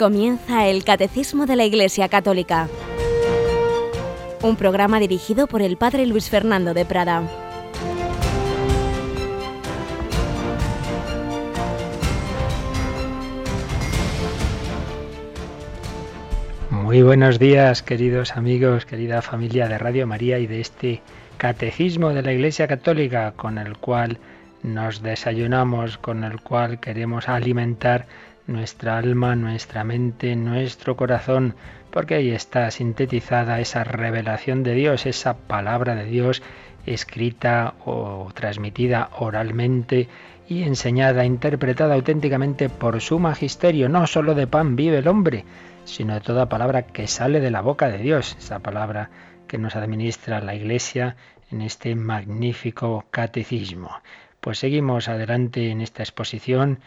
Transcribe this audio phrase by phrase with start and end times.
[0.00, 2.70] Comienza el Catecismo de la Iglesia Católica,
[4.40, 7.22] un programa dirigido por el Padre Luis Fernando de Prada.
[16.70, 21.02] Muy buenos días, queridos amigos, querida familia de Radio María y de este
[21.36, 24.16] Catecismo de la Iglesia Católica con el cual
[24.62, 28.06] nos desayunamos, con el cual queremos alimentar
[28.50, 31.54] nuestra alma, nuestra mente, nuestro corazón,
[31.90, 36.42] porque ahí está sintetizada esa revelación de Dios, esa palabra de Dios
[36.86, 40.08] escrita o transmitida oralmente
[40.48, 43.88] y enseñada, interpretada auténticamente por su magisterio.
[43.88, 45.44] No solo de pan vive el hombre,
[45.84, 49.10] sino de toda palabra que sale de la boca de Dios, esa palabra
[49.46, 51.16] que nos administra la Iglesia
[51.50, 53.90] en este magnífico catecismo.
[54.40, 56.80] Pues seguimos adelante en esta exposición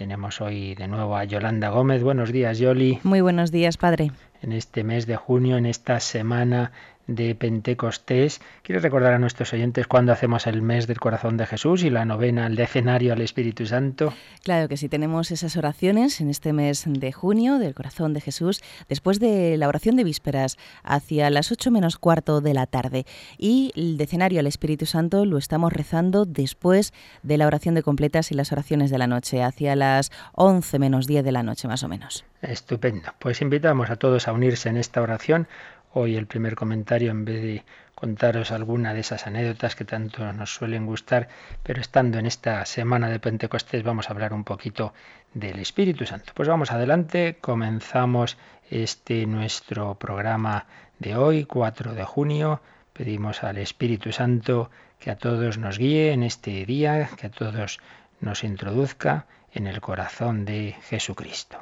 [0.00, 2.02] tenemos hoy de nuevo a Yolanda Gómez.
[2.02, 3.00] Buenos días, Yoli.
[3.02, 4.12] Muy buenos días, padre.
[4.40, 6.72] En este mes de junio, en esta semana
[7.10, 8.40] de Pentecostés.
[8.62, 12.04] Quiero recordar a nuestros oyentes cuándo hacemos el mes del corazón de Jesús y la
[12.04, 14.12] novena al decenario al Espíritu Santo.
[14.42, 18.62] Claro que sí, tenemos esas oraciones en este mes de junio del corazón de Jesús,
[18.88, 23.04] después de la oración de vísperas, hacia las 8 menos cuarto de la tarde.
[23.38, 28.30] Y el decenario al Espíritu Santo lo estamos rezando después de la oración de completas
[28.30, 31.82] y las oraciones de la noche, hacia las 11 menos 10 de la noche más
[31.82, 32.24] o menos.
[32.42, 33.12] Estupendo.
[33.18, 35.46] Pues invitamos a todos a unirse en esta oración
[35.92, 40.54] hoy el primer comentario en vez de contaros alguna de esas anécdotas que tanto nos
[40.54, 41.28] suelen gustar,
[41.62, 44.94] pero estando en esta semana de Pentecostés vamos a hablar un poquito
[45.34, 46.32] del Espíritu Santo.
[46.34, 48.38] Pues vamos adelante, comenzamos
[48.70, 50.66] este nuestro programa
[50.98, 52.60] de hoy, 4 de junio.
[52.92, 57.80] Pedimos al Espíritu Santo que a todos nos guíe en este día, que a todos
[58.20, 61.58] nos introduzca en el corazón de Jesucristo.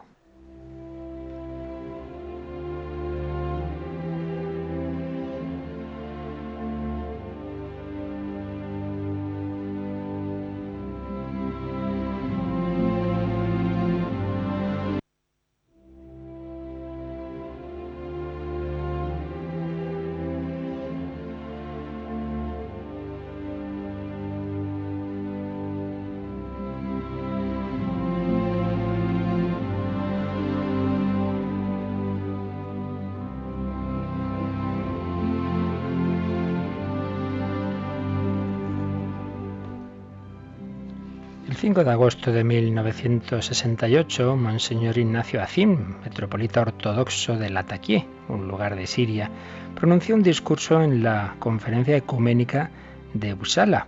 [41.79, 48.89] 5 de agosto de 1968, Monseñor Ignacio Azim, metropolita ortodoxo de Lataquié, un lugar de
[48.89, 49.31] Siria,
[49.77, 52.73] pronunció un discurso en la Conferencia Ecuménica
[53.15, 53.87] de Busala,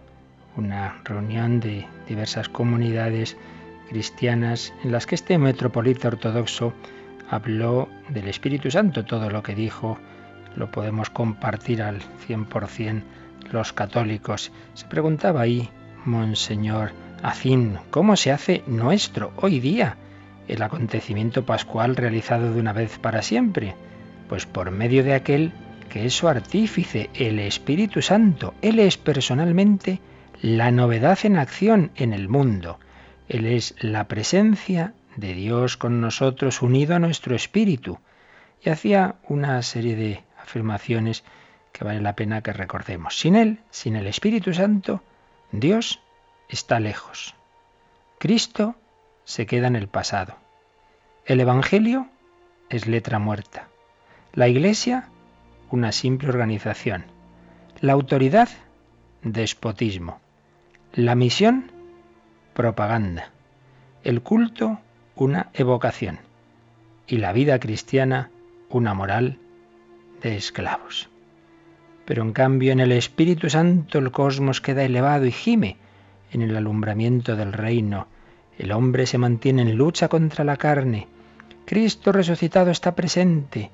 [0.56, 3.36] una reunión de diversas comunidades
[3.88, 6.72] cristianas en las que este metropolita ortodoxo
[7.28, 9.04] habló del Espíritu Santo.
[9.04, 9.98] Todo lo que dijo
[10.54, 13.02] lo podemos compartir al 100%
[13.50, 14.52] los católicos.
[14.74, 15.68] Se preguntaba ahí,
[16.04, 16.92] Monseñor
[17.28, 19.96] fin, ¿cómo se hace nuestro hoy día
[20.48, 23.74] el acontecimiento pascual realizado de una vez para siempre?
[24.28, 25.52] Pues por medio de aquel
[25.90, 28.54] que es su artífice, el Espíritu Santo.
[28.62, 30.00] Él es personalmente
[30.40, 32.78] la novedad en acción en el mundo.
[33.28, 37.98] Él es la presencia de Dios con nosotros unido a nuestro espíritu.
[38.64, 41.24] Y hacía una serie de afirmaciones
[41.72, 43.18] que vale la pena que recordemos.
[43.18, 45.02] Sin Él, sin el Espíritu Santo,
[45.52, 46.00] Dios
[46.50, 47.34] está lejos.
[48.18, 48.74] Cristo
[49.24, 50.34] se queda en el pasado.
[51.24, 52.08] El Evangelio
[52.68, 53.68] es letra muerta.
[54.32, 55.08] La Iglesia,
[55.70, 57.04] una simple organización.
[57.80, 58.48] La autoridad,
[59.22, 60.20] despotismo.
[60.92, 61.70] La misión,
[62.52, 63.30] propaganda.
[64.02, 64.80] El culto,
[65.14, 66.18] una evocación.
[67.06, 68.30] Y la vida cristiana,
[68.68, 69.38] una moral
[70.22, 71.08] de esclavos.
[72.04, 75.76] Pero en cambio en el Espíritu Santo el cosmos queda elevado y gime
[76.32, 78.06] en el alumbramiento del reino.
[78.58, 81.08] El hombre se mantiene en lucha contra la carne.
[81.64, 83.70] Cristo resucitado está presente.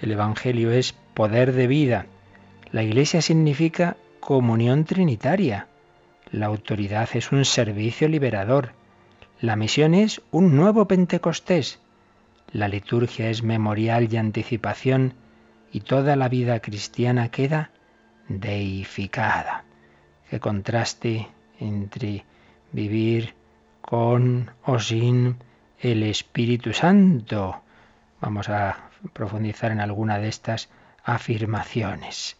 [0.00, 2.06] El Evangelio es poder de vida.
[2.70, 5.66] La Iglesia significa comunión trinitaria.
[6.30, 8.72] La autoridad es un servicio liberador.
[9.40, 11.80] La misión es un nuevo Pentecostés.
[12.52, 15.14] La liturgia es memorial y anticipación
[15.72, 17.70] y toda la vida cristiana queda
[18.28, 19.64] deificada.
[20.30, 21.28] Qué contraste
[21.62, 22.24] entre
[22.72, 23.34] vivir
[23.80, 25.36] con o sin
[25.80, 27.62] el Espíritu Santo.
[28.20, 30.68] Vamos a profundizar en alguna de estas
[31.04, 32.36] afirmaciones.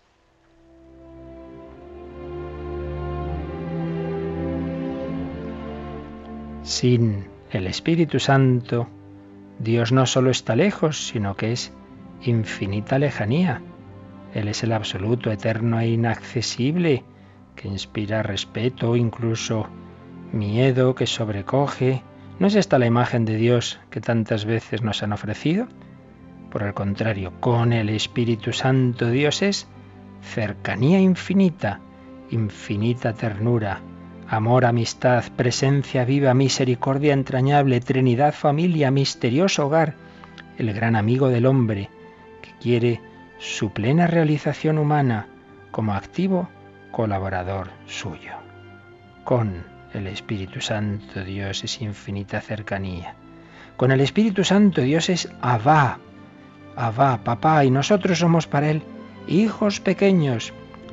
[6.63, 8.89] Sin el Espíritu Santo,
[9.59, 11.73] Dios no solo está lejos, sino que es
[12.23, 13.61] infinita lejanía.
[14.35, 17.05] Él es el absoluto, eterno e inaccesible,
[17.57, 19.67] que inspira respeto, incluso
[20.33, 22.03] miedo, que sobrecoge.
[22.39, 25.69] ¿No es esta la imagen de Dios que tantas veces nos han ofrecido?
[26.51, 29.69] Por el contrario, con el Espíritu Santo Dios es
[30.23, 31.81] cercanía infinita,
[32.31, 33.81] infinita ternura,
[34.29, 39.95] amor, amistad, presencia viva, misericordia entrañable, Trinidad, familia, misterioso hogar,
[40.59, 41.91] el gran amigo del hombre,
[42.41, 43.01] que quiere
[43.39, 45.27] su plena realización humana
[45.71, 46.49] como activo
[46.93, 48.35] colaborador suyo.
[49.25, 53.17] Con el Espíritu Santo Dios es infinita cercanía.
[53.77, 55.99] Con el Espíritu Santo Dios es Abba,
[56.77, 58.83] Abba, papá, y nosotros somos para Él
[59.27, 60.53] hijos pequeños,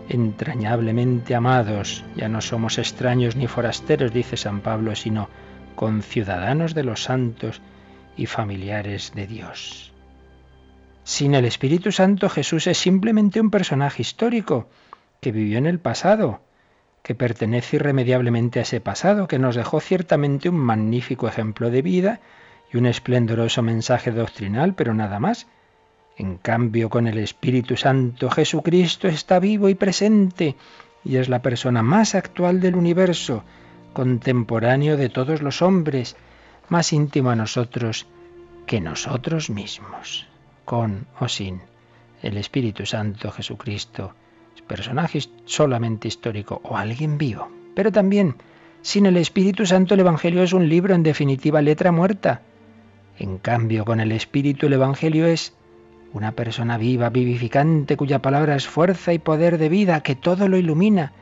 [0.10, 2.04] entrañablemente amados.
[2.16, 5.30] Ya no somos extraños ni forasteros, dice San Pablo, sino
[5.76, 7.62] conciudadanos de los santos
[8.18, 9.94] y familiares de Dios.
[11.04, 14.68] Sin el Espíritu Santo Jesús es simplemente un personaje histórico
[15.20, 16.42] que vivió en el pasado,
[17.04, 22.20] que pertenece irremediablemente a ese pasado, que nos dejó ciertamente un magnífico ejemplo de vida
[22.72, 25.48] y un esplendoroso mensaje doctrinal, pero nada más.
[26.18, 30.56] En cambio, con el Espíritu Santo, Jesucristo está vivo y presente
[31.04, 33.44] y es la persona más actual del universo,
[33.94, 36.18] contemporáneo de todos los hombres,
[36.68, 38.06] más íntimo a nosotros
[38.66, 40.28] que nosotros mismos.
[40.66, 41.62] Con o sin
[42.22, 44.19] el Espíritu Santo, Jesucristo, es
[44.68, 47.50] personaje solamente histórico o alguien vivo.
[47.76, 48.36] Pero también,
[48.82, 52.42] sin el Espíritu Santo, el Evangelio es un libro en definitiva letra muerta.
[53.18, 55.54] En cambio, con el Espíritu el Evangelio es
[56.14, 60.58] una persona viva, vivificante, cuya palabra es fuerza y poder de vida, que todo lo
[60.58, 61.14] ilumina,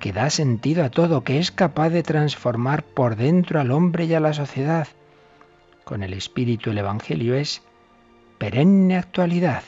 [0.00, 4.14] que da sentido a todo, que es capaz de transformar por dentro al hombre y
[4.14, 4.88] a la sociedad.
[5.84, 7.62] Con el Espíritu el Evangelio es
[8.38, 9.62] perenne actualidad.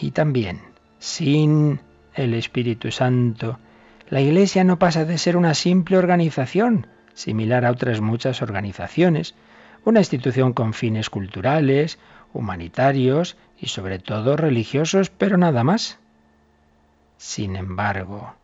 [0.00, 0.60] Y también,
[1.04, 1.80] sin
[2.14, 3.58] el Espíritu Santo,
[4.08, 9.34] la Iglesia no pasa de ser una simple organización, similar a otras muchas organizaciones,
[9.84, 11.98] una institución con fines culturales,
[12.32, 15.98] humanitarios y sobre todo religiosos, pero nada más.
[17.18, 18.36] Sin embargo,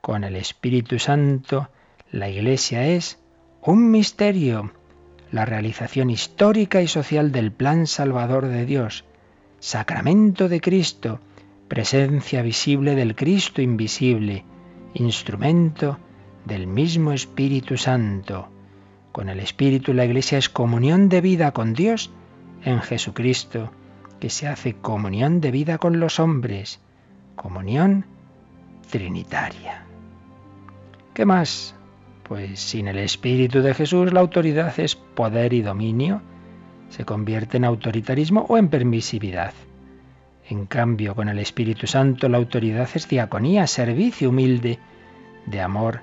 [0.00, 1.68] con el Espíritu Santo,
[2.10, 3.18] la Iglesia es
[3.60, 4.72] un misterio,
[5.30, 9.04] la realización histórica y social del plan salvador de Dios,
[9.60, 11.20] sacramento de Cristo,
[11.68, 14.44] presencia visible del Cristo invisible,
[14.94, 15.98] instrumento
[16.44, 18.48] del mismo Espíritu Santo.
[19.12, 22.10] Con el Espíritu la Iglesia es comunión de vida con Dios
[22.64, 23.70] en Jesucristo,
[24.18, 26.80] que se hace comunión de vida con los hombres,
[27.36, 28.06] comunión
[28.90, 29.84] trinitaria.
[31.12, 31.74] ¿Qué más?
[32.22, 36.22] Pues sin el Espíritu de Jesús la autoridad es poder y dominio,
[36.88, 39.52] se convierte en autoritarismo o en permisividad.
[40.50, 44.78] En cambio, con el Espíritu Santo la autoridad es diaconía, servicio humilde,
[45.44, 46.00] de amor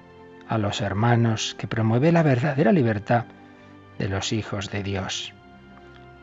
[0.48, 3.26] a los hermanos, que promueve la verdadera libertad
[3.98, 5.34] de los hijos de Dios.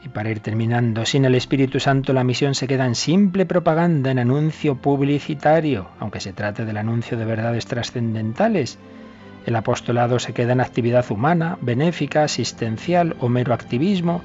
[0.04, 4.12] Y para ir terminando, sin el Espíritu Santo la misión se queda en simple propaganda,
[4.12, 8.78] en anuncio publicitario, aunque se trate del anuncio de verdades trascendentales.
[9.46, 14.22] El apostolado se queda en actividad humana, benéfica, asistencial o mero activismo,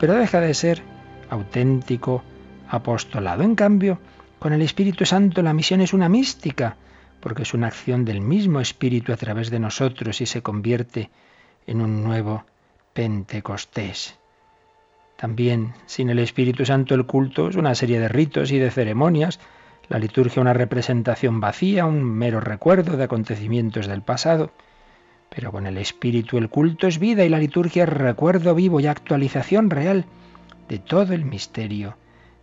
[0.00, 0.82] pero deja de ser
[1.28, 2.22] auténtico
[2.68, 3.42] apostolado.
[3.42, 3.98] En cambio,
[4.38, 6.76] con el Espíritu Santo la misión es una mística,
[7.20, 11.10] porque es una acción del mismo Espíritu a través de nosotros y se convierte
[11.66, 12.44] en un nuevo
[12.92, 14.16] Pentecostés.
[15.16, 19.40] También, sin el Espíritu Santo, el culto es una serie de ritos y de ceremonias,
[19.88, 24.52] la liturgia una representación vacía, un mero recuerdo de acontecimientos del pasado.
[25.30, 28.86] Pero con el Espíritu el culto es vida y la liturgia es recuerdo vivo y
[28.86, 30.04] actualización real
[30.68, 31.96] de todo el misterio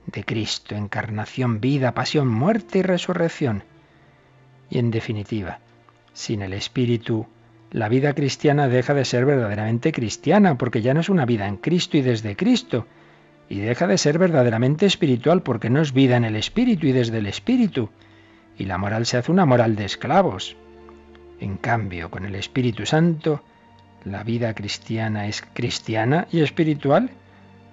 [0.08, 3.64] de Cristo, encarnación, vida, pasión, muerte y resurrección.
[4.70, 5.60] Y en definitiva,
[6.14, 7.28] sin el Espíritu
[7.72, 11.58] la vida cristiana deja de ser verdaderamente cristiana, porque ya no es una vida en
[11.58, 12.88] Cristo y desde Cristo,
[13.50, 17.18] y deja de ser verdaderamente espiritual, porque no es vida en el Espíritu y desde
[17.18, 17.90] el Espíritu,
[18.58, 20.56] y la moral se hace una moral de esclavos.
[21.42, 23.44] En cambio, con el Espíritu Santo,
[24.06, 27.10] la vida cristiana es cristiana y espiritual,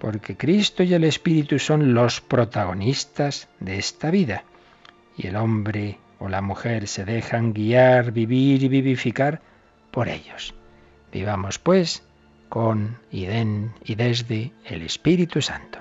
[0.03, 4.43] porque Cristo y el Espíritu son los protagonistas de esta vida,
[5.17, 9.41] y el hombre o la mujer se dejan guiar, vivir y vivificar
[9.93, 10.55] por ellos.
[11.13, 12.03] Vivamos pues
[12.49, 15.79] con y den y desde el Espíritu Santo.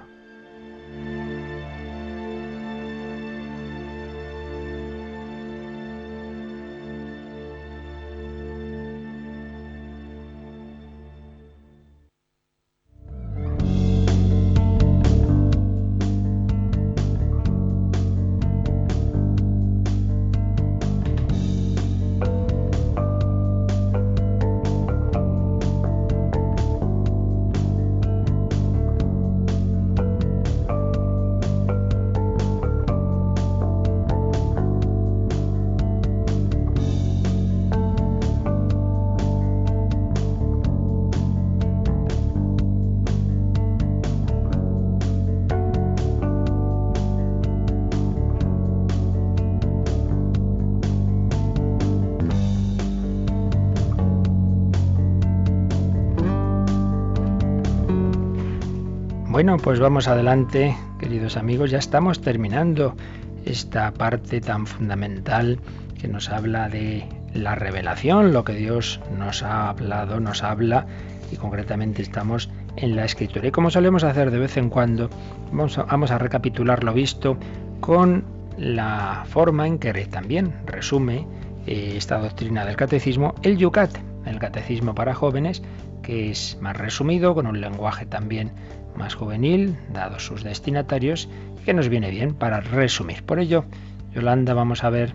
[59.51, 62.95] Bueno, pues vamos adelante, queridos amigos, ya estamos terminando
[63.43, 65.59] esta parte tan fundamental
[65.99, 70.85] que nos habla de la revelación, lo que Dios nos ha hablado, nos habla
[71.33, 73.45] y concretamente estamos en la escritura.
[73.45, 75.09] Y como solemos hacer de vez en cuando,
[75.51, 77.35] vamos a, recapitular lo visto
[77.81, 78.23] con
[78.57, 81.27] la forma en que también resume
[81.67, 85.61] eh, esta doctrina del catecismo el Yucat, el catecismo para jóvenes,
[86.03, 88.53] que es más resumido, con un lenguaje también
[88.95, 91.29] más juvenil, dados sus destinatarios,
[91.65, 93.23] que nos viene bien para resumir.
[93.23, 93.65] Por ello,
[94.13, 95.13] Yolanda, vamos a ver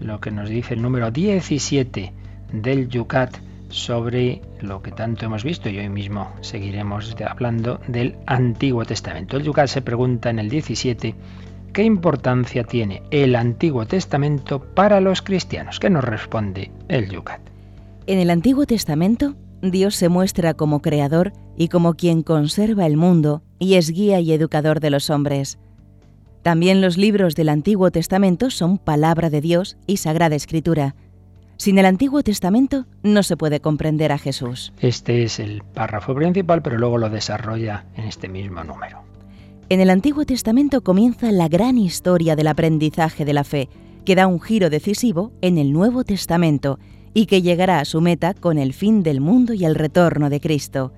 [0.00, 2.12] lo que nos dice el número 17
[2.52, 3.36] del Yucat
[3.68, 9.36] sobre lo que tanto hemos visto y hoy mismo seguiremos hablando del Antiguo Testamento.
[9.36, 11.14] El Yucat se pregunta en el 17
[11.72, 15.78] ¿qué importancia tiene el Antiguo Testamento para los cristianos?
[15.78, 17.40] ¿Qué nos responde el Yucat?
[18.06, 23.42] En el Antiguo Testamento, Dios se muestra como creador y como quien conserva el mundo
[23.58, 25.58] y es guía y educador de los hombres.
[26.42, 30.94] También los libros del Antiguo Testamento son palabra de Dios y sagrada escritura.
[31.56, 34.72] Sin el Antiguo Testamento no se puede comprender a Jesús.
[34.80, 39.02] Este es el párrafo principal, pero luego lo desarrolla en este mismo número.
[39.68, 43.68] En el Antiguo Testamento comienza la gran historia del aprendizaje de la fe,
[44.04, 46.78] que da un giro decisivo en el Nuevo Testamento
[47.14, 50.40] y que llegará a su meta con el fin del mundo y el retorno de
[50.40, 50.92] Cristo.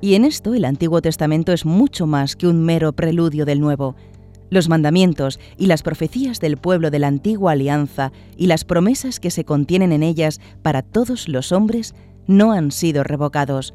[0.00, 3.96] Y en esto el Antiguo Testamento es mucho más que un mero preludio del Nuevo,
[4.50, 9.30] los mandamientos y las profecías del pueblo de la antigua alianza y las promesas que
[9.30, 11.94] se contienen en ellas para todos los hombres
[12.26, 13.74] no han sido revocados.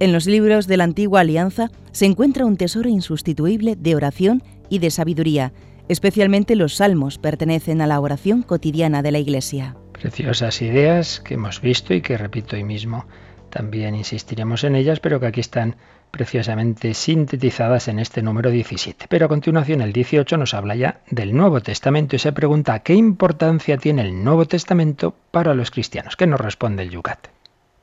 [0.00, 4.78] En los libros de la antigua alianza se encuentra un tesoro insustituible de oración y
[4.78, 5.52] de sabiduría.
[5.88, 9.76] Especialmente los salmos pertenecen a la oración cotidiana de la Iglesia.
[10.04, 13.06] Preciosas ideas que hemos visto y que repito hoy mismo
[13.48, 15.76] también insistiremos en ellas, pero que aquí están
[16.10, 19.06] preciosamente sintetizadas en este número 17.
[19.08, 22.92] Pero a continuación el 18 nos habla ya del Nuevo Testamento y se pregunta qué
[22.92, 26.16] importancia tiene el Nuevo Testamento para los cristianos.
[26.16, 27.28] ¿Qué nos responde el Yucat?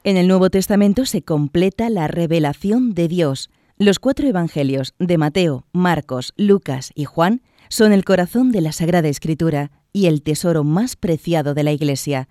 [0.04, 3.50] En el Nuevo Testamento se completa la revelación de Dios.
[3.80, 9.08] Los cuatro evangelios de Mateo, Marcos, Lucas y Juan son el corazón de la Sagrada
[9.08, 12.28] Escritura y el tesoro más preciado de la Iglesia.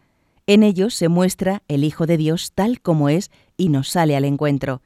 [0.46, 4.24] En ellos se muestra el Hijo de Dios tal como es y nos sale al
[4.24, 4.82] encuentro.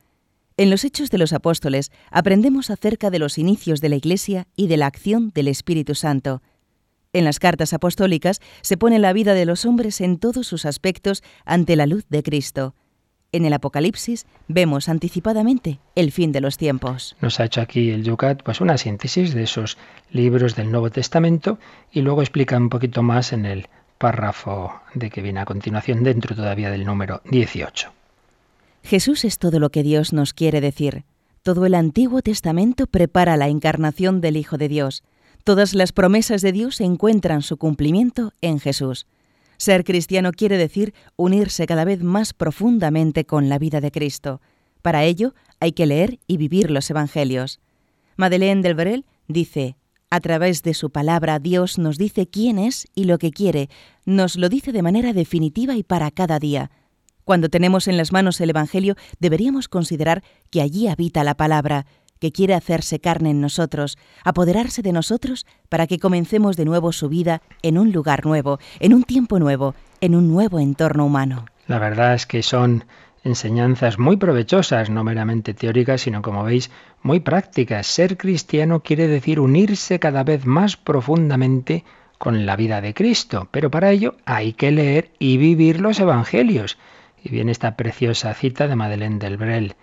[0.57, 4.69] En los Hechos de los Apóstoles aprendemos acerca de los inicios de la Iglesia y
[4.69, 6.43] de la acción del Espíritu Santo.
[7.13, 11.23] En las cartas apostólicas se pone la vida de los hombres en todos sus aspectos
[11.45, 12.75] ante la luz de Cristo.
[13.35, 17.17] En el Apocalipsis vemos anticipadamente el fin de los tiempos.
[17.21, 19.77] Nos ha hecho aquí el Yucat pues una síntesis de esos
[20.13, 21.59] libros del Nuevo Testamento
[21.91, 23.67] y luego explica un poquito más en el
[23.99, 27.91] párrafo de que viene a continuación dentro todavía del número 18.
[28.85, 31.03] Jesús es todo lo que Dios nos quiere decir.
[31.43, 35.03] Todo el Antiguo Testamento prepara la encarnación del Hijo de Dios.
[35.43, 39.09] Todas las promesas de Dios encuentran su cumplimiento en Jesús.
[39.57, 44.41] Ser cristiano quiere decir unirse cada vez más profundamente con la vida de Cristo.
[44.83, 47.61] Para ello hay que leer y vivir los Evangelios.
[48.17, 49.77] Madeleine Delbrel dice,
[50.11, 53.69] a través de su palabra Dios nos dice quién es y lo que quiere,
[54.05, 56.71] nos lo dice de manera definitiva y para cada día.
[57.25, 61.87] Cuando tenemos en las manos el Evangelio, deberíamos considerar que allí habita la palabra,
[62.25, 67.11] que quiere hacerse carne en nosotros, apoderarse de nosotros para que comencemos de nuevo su
[67.11, 71.45] vida en un lugar nuevo, en un tiempo nuevo, en un nuevo entorno humano.
[71.67, 72.87] La verdad es que son
[73.25, 76.71] enseñanzas muy provechosas, no meramente teóricas, sino como veis,
[77.03, 77.87] muy prácticas.
[77.87, 81.85] Ser cristiano quiere decir unirse cada vez más profundamente
[82.17, 86.79] con la vida de Cristo, pero para ello hay que leer y vivir los evangelios.
[87.23, 89.77] Y viene esta preciosa cita de Madeleine Delbrel,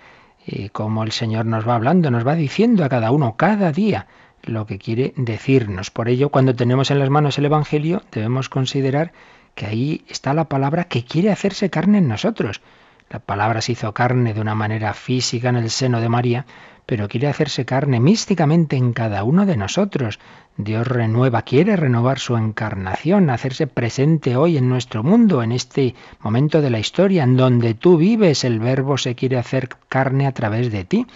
[0.46, 4.08] y cómo el Señor nos va hablando, nos va diciendo a cada uno, cada día,
[4.44, 5.92] lo que quiere decirnos.
[5.92, 9.12] Por ello, cuando tenemos en las manos el Evangelio, debemos considerar
[9.56, 12.62] que ahí está la palabra que quiere hacerse carne en nosotros.
[13.10, 16.46] La palabra se hizo carne de una manera física en el seno de María,
[16.86, 20.20] pero quiere hacerse carne místicamente en cada uno de nosotros.
[20.58, 26.62] Dios renueva, quiere renovar su encarnación, hacerse presente hoy en nuestro mundo, en este momento
[26.62, 30.72] de la historia, en donde tú vives, el verbo se quiere hacer carne a través
[30.72, 31.08] de ti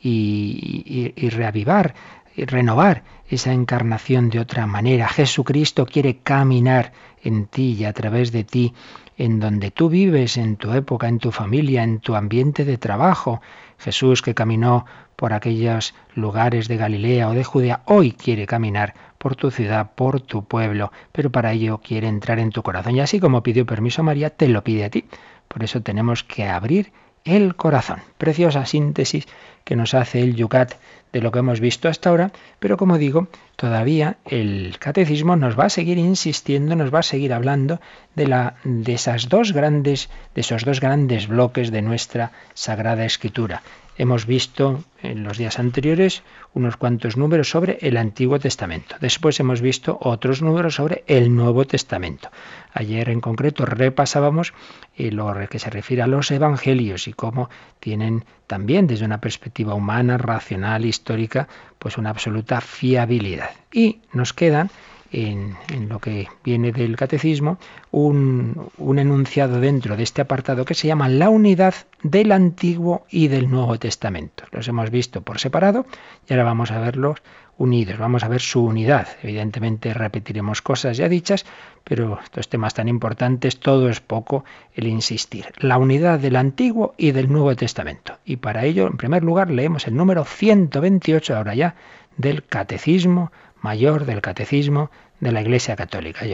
[0.00, 1.94] y, y reavivar,
[2.36, 5.08] y renovar esa encarnación de otra manera.
[5.08, 8.74] Jesucristo quiere caminar en ti y a través de ti,
[9.16, 13.40] en donde tú vives, en tu época, en tu familia, en tu ambiente de trabajo.
[13.78, 14.84] Jesús que caminó
[15.16, 20.20] por aquellos lugares de Galilea o de Judea, hoy quiere caminar por tu ciudad, por
[20.20, 22.96] tu pueblo, pero para ello quiere entrar en tu corazón.
[22.96, 25.06] Y así como pidió permiso a María, te lo pide a ti.
[25.48, 26.92] Por eso tenemos que abrir
[27.24, 28.00] el corazón.
[28.18, 29.26] Preciosa síntesis
[29.64, 30.74] que nos hace el Yucat
[31.12, 35.64] de lo que hemos visto hasta ahora, pero como digo, todavía el catecismo nos va
[35.64, 37.80] a seguir insistiendo, nos va a seguir hablando
[38.14, 43.62] de la de esas dos grandes de esos dos grandes bloques de nuestra sagrada escritura.
[44.00, 46.22] Hemos visto en los días anteriores
[46.54, 48.94] unos cuantos números sobre el Antiguo Testamento.
[49.00, 52.30] Después hemos visto otros números sobre el Nuevo Testamento.
[52.72, 54.54] Ayer en concreto repasábamos
[54.96, 57.50] lo que se refiere a los evangelios y cómo
[57.80, 61.48] tienen también desde una perspectiva humana, racional, histórica,
[61.80, 63.50] pues una absoluta fiabilidad.
[63.72, 64.70] Y nos quedan
[65.10, 65.56] en,
[65.88, 67.58] lo que viene del catecismo
[67.90, 73.28] un, un enunciado dentro de este apartado que se llama la unidad del Antiguo y
[73.28, 74.44] del Nuevo Testamento.
[74.52, 75.86] Los hemos visto por separado
[76.28, 77.22] y ahora vamos a verlos
[77.56, 79.08] unidos, vamos a ver su unidad.
[79.22, 81.44] Evidentemente repetiremos cosas ya dichas,
[81.84, 85.46] pero estos temas tan importantes, todo es poco el insistir.
[85.58, 88.18] La unidad del Antiguo y del Nuevo Testamento.
[88.24, 91.74] Y para ello, en primer lugar, leemos el número 128 ahora ya
[92.16, 94.90] del Catecismo Mayor del Catecismo
[95.20, 96.24] de la Iglesia Católica.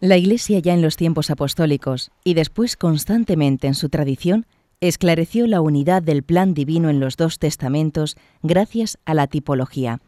[0.00, 4.46] La Iglesia ya en los tiempos apostólicos y después constantemente en su tradición
[4.82, 10.00] esclareció la unidad del plan divino en los dos testamentos gracias a la tipología.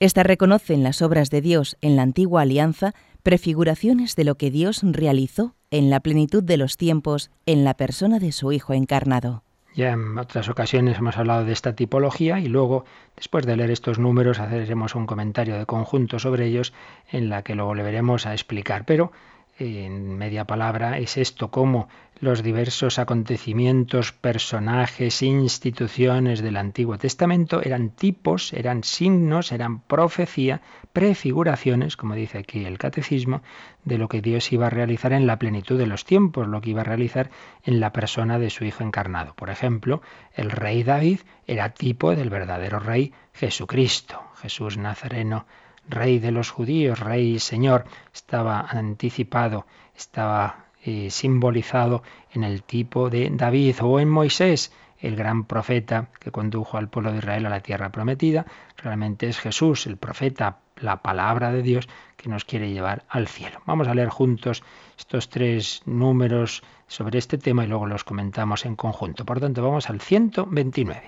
[0.00, 4.50] Esta reconoce en las obras de Dios en la antigua alianza prefiguraciones de lo que
[4.50, 9.42] Dios realizó en la plenitud de los tiempos en la persona de su Hijo encarnado.
[9.74, 12.84] Ya en otras ocasiones hemos hablado de esta tipología y luego,
[13.16, 16.72] después de leer estos números, haceremos un comentario de conjunto sobre ellos
[17.10, 18.84] en la que luego le veremos a explicar.
[18.86, 19.10] Pero
[19.58, 21.88] en media palabra es esto, cómo
[22.20, 30.60] los diversos acontecimientos, personajes, instituciones del Antiguo Testamento eran tipos, eran signos, eran profecía,
[30.92, 33.42] prefiguraciones, como dice aquí el catecismo,
[33.84, 36.70] de lo que Dios iba a realizar en la plenitud de los tiempos, lo que
[36.70, 37.30] iba a realizar
[37.64, 39.34] en la persona de su Hijo encarnado.
[39.34, 40.02] Por ejemplo,
[40.34, 45.46] el rey David era tipo del verdadero rey Jesucristo, Jesús Nazareno
[45.88, 49.66] Rey de los judíos, Rey y Señor, estaba anticipado,
[49.96, 56.30] estaba eh, simbolizado en el tipo de David o en Moisés, el gran profeta que
[56.30, 58.46] condujo al pueblo de Israel a la tierra prometida.
[58.76, 63.60] Realmente es Jesús, el profeta, la palabra de Dios que nos quiere llevar al cielo.
[63.66, 64.62] Vamos a leer juntos
[64.98, 69.24] estos tres números sobre este tema y luego los comentamos en conjunto.
[69.24, 71.02] Por tanto, vamos al 129.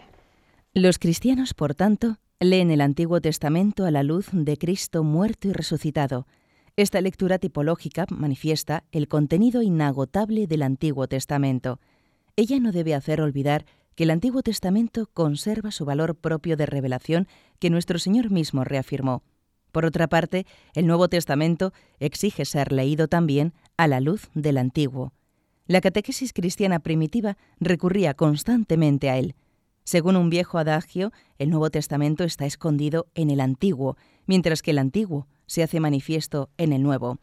[0.75, 5.53] Los cristianos, por tanto, Leen el Antiguo Testamento a la luz de Cristo muerto y
[5.55, 6.27] resucitado.
[6.77, 11.81] Esta lectura tipológica manifiesta el contenido inagotable del Antiguo Testamento.
[12.37, 17.27] Ella no debe hacer olvidar que el Antiguo Testamento conserva su valor propio de revelación
[17.59, 19.23] que nuestro Señor mismo reafirmó.
[19.73, 20.45] Por otra parte,
[20.75, 25.15] el Nuevo Testamento exige ser leído también a la luz del Antiguo.
[25.67, 29.35] La catequesis cristiana primitiva recurría constantemente a él.
[29.87, 33.97] Según un viejo adagio, el Nuevo Testamento está escondido en el Antiguo,
[34.27, 37.21] mientras que el Antiguo se hace manifiesto en el Nuevo.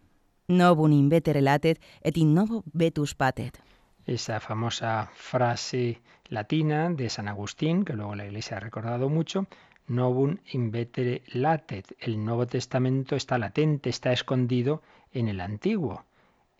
[0.47, 3.59] Novum invetere latet et in novo vetus patet.
[4.05, 5.99] Esa famosa frase
[6.29, 9.45] latina de San Agustín, que luego la Iglesia ha recordado mucho,
[9.87, 11.93] novum invetere latet.
[11.99, 16.05] El Nuevo Testamento está latente, está escondido en el Antiguo.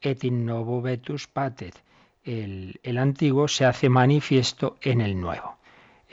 [0.01, 1.81] Et in novo vetus patet.
[2.25, 5.62] El Antiguo se hace manifiesto en el Nuevo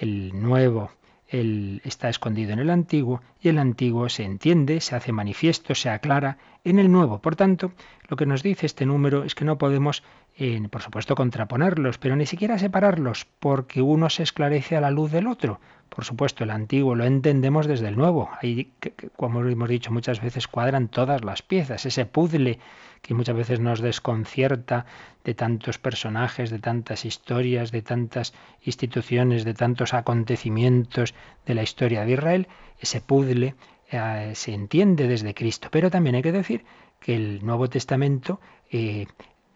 [0.00, 0.90] el nuevo
[1.30, 5.88] el, está escondido en el antiguo y el antiguo se entiende, se hace manifiesto, se
[5.88, 7.20] aclara en el nuevo.
[7.20, 7.72] Por tanto,
[8.08, 10.02] lo que nos dice este número es que no podemos,
[10.36, 15.12] eh, por supuesto, contraponerlos, pero ni siquiera separarlos, porque uno se esclarece a la luz
[15.12, 15.60] del otro.
[15.90, 18.30] Por supuesto, el antiguo lo entendemos desde el nuevo.
[18.40, 18.72] Ahí,
[19.16, 21.84] como hemos dicho muchas veces, cuadran todas las piezas.
[21.84, 22.60] Ese puzzle
[23.02, 24.86] que muchas veces nos desconcierta
[25.24, 32.04] de tantos personajes, de tantas historias, de tantas instituciones, de tantos acontecimientos de la historia
[32.04, 32.48] de Israel,
[32.78, 33.56] ese puzzle
[33.90, 35.68] eh, se entiende desde Cristo.
[35.72, 36.64] Pero también hay que decir
[37.00, 39.06] que el Nuevo Testamento, eh,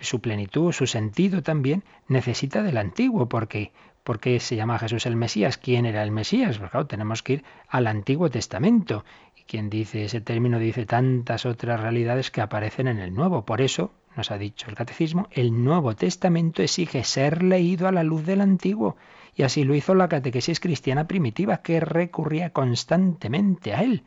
[0.01, 3.73] su plenitud, su sentido también, necesita del Antiguo, porque
[4.05, 5.57] ¿Por qué se llama Jesús el Mesías?
[5.57, 6.59] ¿Quién era el Mesías?
[6.59, 9.03] Pues claro, tenemos que ir al Antiguo Testamento.
[9.35, 13.47] Y quien dice ese término dice tantas otras realidades que aparecen en el Nuevo.
[13.47, 18.03] Por eso, nos ha dicho el Catecismo, el Nuevo Testamento exige ser leído a la
[18.03, 18.97] luz del Antiguo.
[19.35, 24.03] Y así lo hizo la catequesis cristiana primitiva, que recurría constantemente a él.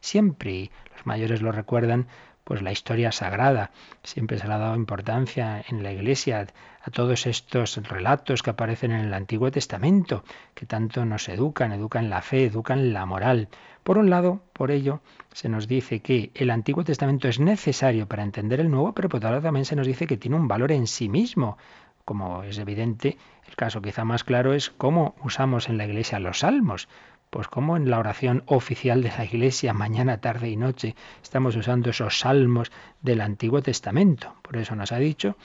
[0.00, 2.08] Siempre, y los mayores lo recuerdan,
[2.46, 3.72] pues la historia sagrada.
[4.04, 6.46] Siempre se le ha dado importancia en la Iglesia
[6.80, 10.22] a todos estos relatos que aparecen en el Antiguo Testamento,
[10.54, 13.48] que tanto nos educan, educan la fe, educan la moral.
[13.82, 15.00] Por un lado, por ello,
[15.32, 19.18] se nos dice que el Antiguo Testamento es necesario para entender el Nuevo, pero por
[19.18, 21.58] otro lado también se nos dice que tiene un valor en sí mismo,
[22.04, 26.38] como es evidente, el caso quizá más claro es cómo usamos en la Iglesia los
[26.38, 26.88] salmos.
[27.30, 31.90] Pues como en la oración oficial de la Iglesia, mañana, tarde y noche, estamos usando
[31.90, 32.70] esos salmos
[33.02, 34.34] del Antiguo Testamento.
[34.42, 35.36] Por eso nos ha dicho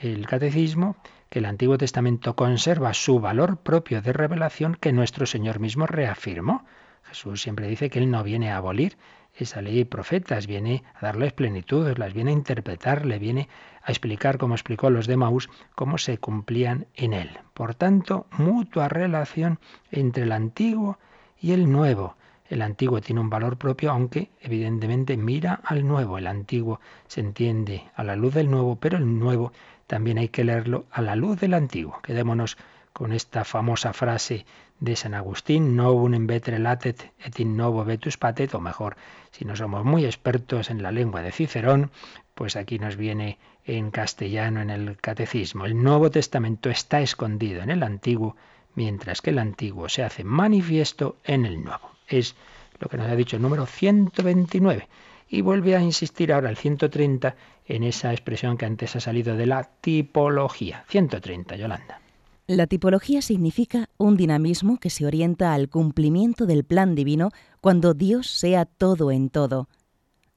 [0.00, 0.96] el Catecismo
[1.28, 6.64] que el Antiguo Testamento conserva su valor propio de revelación que nuestro Señor mismo reafirmó.
[7.04, 8.96] Jesús siempre dice que Él no viene a abolir
[9.34, 13.48] esa ley y profetas, viene a darles plenitud, las viene a interpretar, le viene
[13.82, 17.38] a explicar, como explicó los de Maús, cómo se cumplían en él.
[17.52, 20.98] Por tanto, mutua relación entre el antiguo
[21.40, 22.16] y el nuevo.
[22.48, 26.18] El antiguo tiene un valor propio, aunque evidentemente mira al nuevo.
[26.18, 29.52] El antiguo se entiende a la luz del nuevo, pero el nuevo
[29.86, 32.00] también hay que leerlo a la luz del antiguo.
[32.02, 32.56] Quedémonos
[32.92, 34.46] con esta famosa frase
[34.80, 38.96] de San Agustín, un invetre latet et in novo vetus patet, o mejor,
[39.32, 41.90] si no somos muy expertos en la lengua de Cicerón,
[42.34, 45.64] pues aquí nos viene en castellano en el catecismo.
[45.64, 48.36] El Nuevo Testamento está escondido en el Antiguo,
[48.76, 51.90] mientras que el Antiguo se hace manifiesto en el Nuevo.
[52.06, 52.36] Es
[52.78, 54.88] lo que nos ha dicho el número 129.
[55.28, 57.34] Y vuelve a insistir ahora el 130
[57.66, 60.84] en esa expresión que antes ha salido de la tipología.
[60.88, 62.00] 130, Yolanda.
[62.46, 68.30] La tipología significa un dinamismo que se orienta al cumplimiento del plan divino cuando Dios
[68.30, 69.68] sea todo en todo.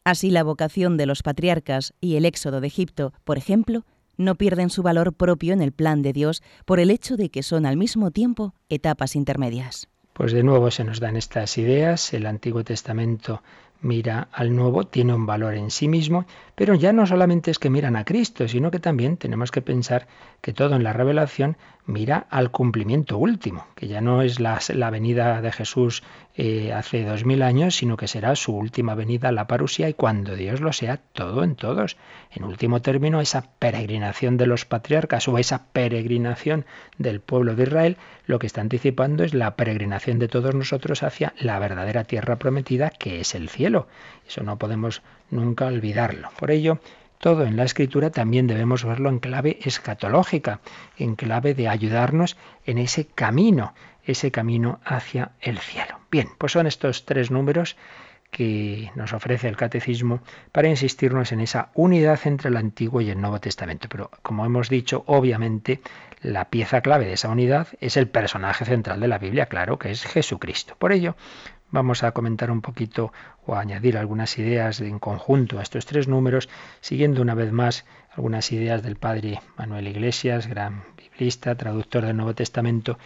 [0.03, 3.85] Así la vocación de los patriarcas y el éxodo de Egipto, por ejemplo,
[4.19, 7.41] no pierden su valor propio en el plan de Dios por el hecho de que
[7.41, 9.87] son al mismo tiempo etapas intermedias.
[10.13, 12.13] Pues de nuevo se nos dan estas ideas.
[12.13, 13.41] El Antiguo Testamento
[13.81, 17.69] mira al nuevo, tiene un valor en sí mismo, pero ya no solamente es que
[17.69, 20.07] miran a Cristo, sino que también tenemos que pensar
[20.41, 25.41] que todo en la revelación mira al cumplimiento último, que ya no es la, venida
[25.41, 26.03] de Jesús
[26.41, 29.93] eh, hace dos mil años, sino que será su última venida a la parusia y
[29.93, 31.97] cuando Dios lo sea todo en todos.
[32.31, 36.65] En último término, esa peregrinación de los patriarcas o esa peregrinación
[36.97, 41.33] del pueblo de Israel, lo que está anticipando es la peregrinación de todos nosotros hacia
[41.39, 43.89] la verdadera tierra prometida, que es el cielo.
[44.25, 46.29] Eso no podemos nunca olvidarlo.
[46.39, 46.79] Por ello,
[47.17, 50.61] todo en la escritura también debemos verlo en clave escatológica,
[50.97, 53.73] en clave de ayudarnos en ese camino,
[54.09, 55.99] ese camino hacia el cielo.
[56.11, 57.77] Bien, pues son estos tres números
[58.31, 63.19] que nos ofrece el catecismo para insistirnos en esa unidad entre el Antiguo y el
[63.19, 63.87] Nuevo Testamento.
[63.89, 65.81] Pero como hemos dicho, obviamente
[66.21, 69.91] la pieza clave de esa unidad es el personaje central de la Biblia, claro, que
[69.91, 70.75] es Jesucristo.
[70.77, 71.15] Por ello,
[71.71, 73.13] Vamos a comentar un poquito
[73.45, 76.49] o a añadir algunas ideas en conjunto a estos tres números,
[76.81, 82.33] siguiendo una vez más algunas ideas del padre Manuel Iglesias, gran biblista, traductor del Nuevo
[82.33, 82.97] Testamento,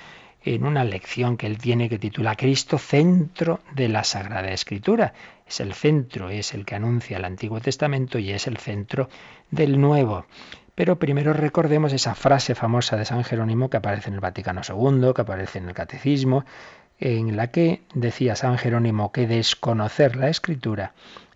[0.45, 5.13] en una lección que él tiene que titula Cristo, centro de la Sagrada Escritura.
[5.47, 9.09] Es el centro, es el que anuncia el Antiguo Testamento y es el centro
[9.51, 10.25] del Nuevo.
[10.75, 15.13] Pero primero recordemos esa frase famosa de San Jerónimo que aparece en el Vaticano II,
[15.15, 16.45] que aparece en el Catecismo,
[16.99, 20.93] en la que decía San Jerónimo que desconocer la escritura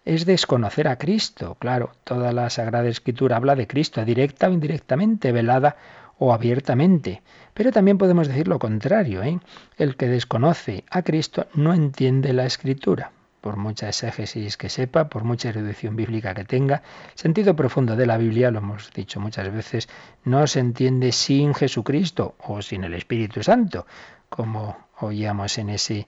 [0.07, 1.57] es desconocer a Cristo.
[1.59, 5.75] Claro, toda la Sagrada Escritura habla de Cristo, directa o indirectamente, velada
[6.19, 7.21] o abiertamente.
[7.53, 9.23] Pero también podemos decir lo contrario.
[9.23, 9.39] ¿eh?
[9.77, 13.11] El que desconoce a Cristo no entiende la Escritura.
[13.41, 16.81] Por mucha exégesis que sepa, por mucha erudición bíblica que tenga,
[17.15, 19.87] sentido profundo de la Biblia, lo hemos dicho muchas veces,
[20.25, 23.85] no se entiende sin Jesucristo o sin el Espíritu Santo,
[24.27, 26.07] como oíamos en ese,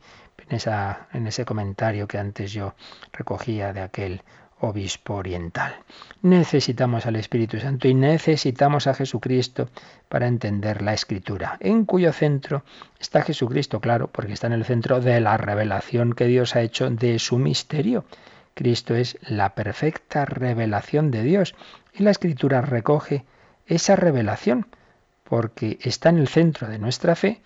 [0.50, 2.74] en, esa, en ese comentario que antes yo
[3.14, 4.24] recogía de aquel
[4.60, 5.76] obispo oriental.
[6.22, 9.70] Necesitamos al Espíritu Santo y necesitamos a Jesucristo
[10.08, 12.64] para entender la Escritura, en cuyo centro
[13.00, 16.90] está Jesucristo, claro, porque está en el centro de la revelación que Dios ha hecho
[16.90, 18.06] de su misterio.
[18.54, 21.56] Cristo es la perfecta revelación de Dios
[21.94, 23.24] y la Escritura recoge
[23.68, 24.68] esa revelación,
[25.24, 27.42] porque está en el centro de nuestra fe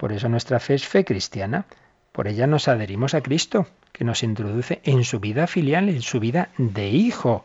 [0.00, 1.66] por eso nuestra fe es fe cristiana.
[2.12, 6.20] Por ella nos adherimos a Cristo, que nos introduce en su vida filial, en su
[6.20, 7.44] vida de hijo.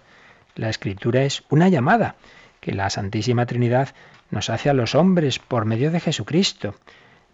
[0.55, 2.15] La escritura es una llamada
[2.59, 3.89] que la Santísima Trinidad
[4.31, 6.75] nos hace a los hombres por medio de Jesucristo.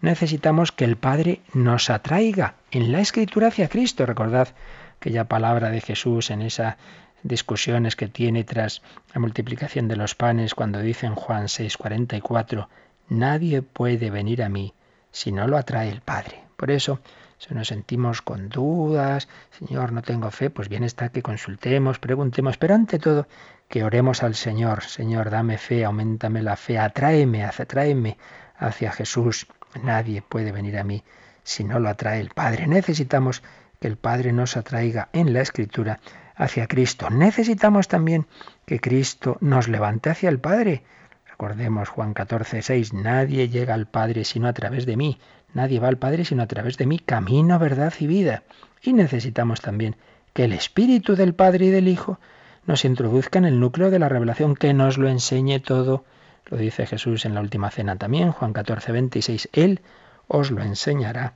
[0.01, 4.05] Necesitamos que el Padre nos atraiga en la escritura hacia Cristo.
[4.05, 4.49] Recordad
[4.97, 6.75] aquella palabra de Jesús en esas
[7.23, 8.81] discusiones que tiene tras
[9.13, 12.67] la multiplicación de los panes cuando dice en Juan 6:44,
[13.09, 14.73] Nadie puede venir a mí
[15.11, 16.41] si no lo atrae el Padre.
[16.55, 16.99] Por eso,
[17.41, 19.27] si nos sentimos con dudas,
[19.57, 23.27] Señor, no tengo fe, pues bien está que consultemos, preguntemos, pero ante todo
[23.67, 24.83] que oremos al Señor.
[24.83, 28.19] Señor, dame fe, aumentame la fe, atráeme, atráeme
[28.57, 29.47] hacia Jesús.
[29.81, 31.03] Nadie puede venir a mí
[31.41, 32.67] si no lo atrae el Padre.
[32.67, 33.41] Necesitamos
[33.79, 35.99] que el Padre nos atraiga en la Escritura
[36.35, 37.09] hacia Cristo.
[37.09, 38.27] Necesitamos también
[38.67, 40.83] que Cristo nos levante hacia el Padre.
[41.25, 45.17] Recordemos Juan 14, 6, nadie llega al Padre sino a través de mí,
[45.53, 48.43] nadie va al Padre sino a través de mí, camino, verdad y vida.
[48.81, 49.95] Y necesitamos también
[50.33, 52.19] que el Espíritu del Padre y del Hijo
[52.65, 56.05] nos introduzca en el núcleo de la revelación, que nos lo enseñe todo.
[56.47, 59.49] Lo dice Jesús en la última cena también, Juan 14, 26.
[59.53, 59.81] Él
[60.27, 61.33] os lo enseñará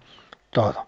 [0.51, 0.87] todo.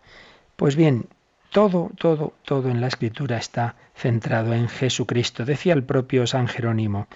[0.56, 1.08] Pues bien,
[1.52, 5.46] todo, todo, todo en la escritura está centrado en Jesucristo.
[5.46, 7.08] Decía el propio San Jerónimo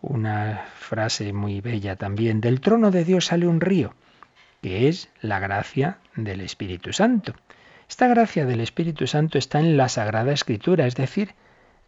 [0.00, 3.94] una frase muy bella también, del trono de Dios sale un río,
[4.62, 7.34] que es la gracia del Espíritu Santo.
[7.88, 11.34] Esta gracia del Espíritu Santo está en la Sagrada Escritura, es decir,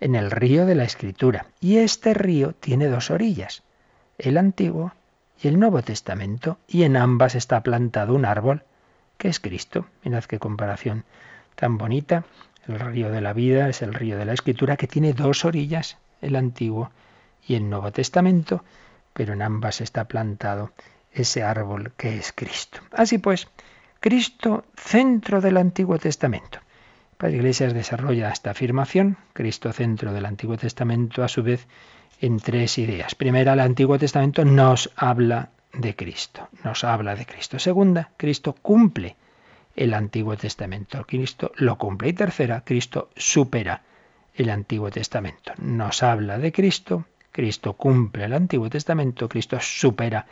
[0.00, 1.46] en el río de la Escritura.
[1.60, 3.62] Y este río tiene dos orillas,
[4.18, 4.92] el Antiguo
[5.42, 8.64] y el Nuevo Testamento, y en ambas está plantado un árbol,
[9.18, 9.86] que es Cristo.
[10.04, 11.04] Mirad qué comparación
[11.54, 12.24] tan bonita.
[12.66, 15.98] El río de la vida es el río de la Escritura, que tiene dos orillas,
[16.22, 16.90] el Antiguo
[17.46, 18.64] y el Nuevo Testamento,
[19.12, 20.72] pero en ambas está plantado
[21.12, 22.80] ese árbol que es Cristo.
[22.92, 23.48] Así pues,
[24.00, 26.60] Cristo, centro del Antiguo Testamento.
[27.16, 31.66] Padre Iglesias desarrolla esta afirmación, Cristo centro del Antiguo Testamento, a su vez,
[32.20, 33.14] en tres ideas.
[33.14, 37.58] Primera, el Antiguo Testamento nos habla de Cristo, nos habla de Cristo.
[37.58, 39.16] Segunda, Cristo cumple
[39.76, 42.08] el Antiguo Testamento, Cristo lo cumple.
[42.08, 43.82] Y tercera, Cristo supera
[44.34, 50.26] el Antiguo Testamento, nos habla de Cristo, Cristo cumple el Antiguo Testamento, Cristo supera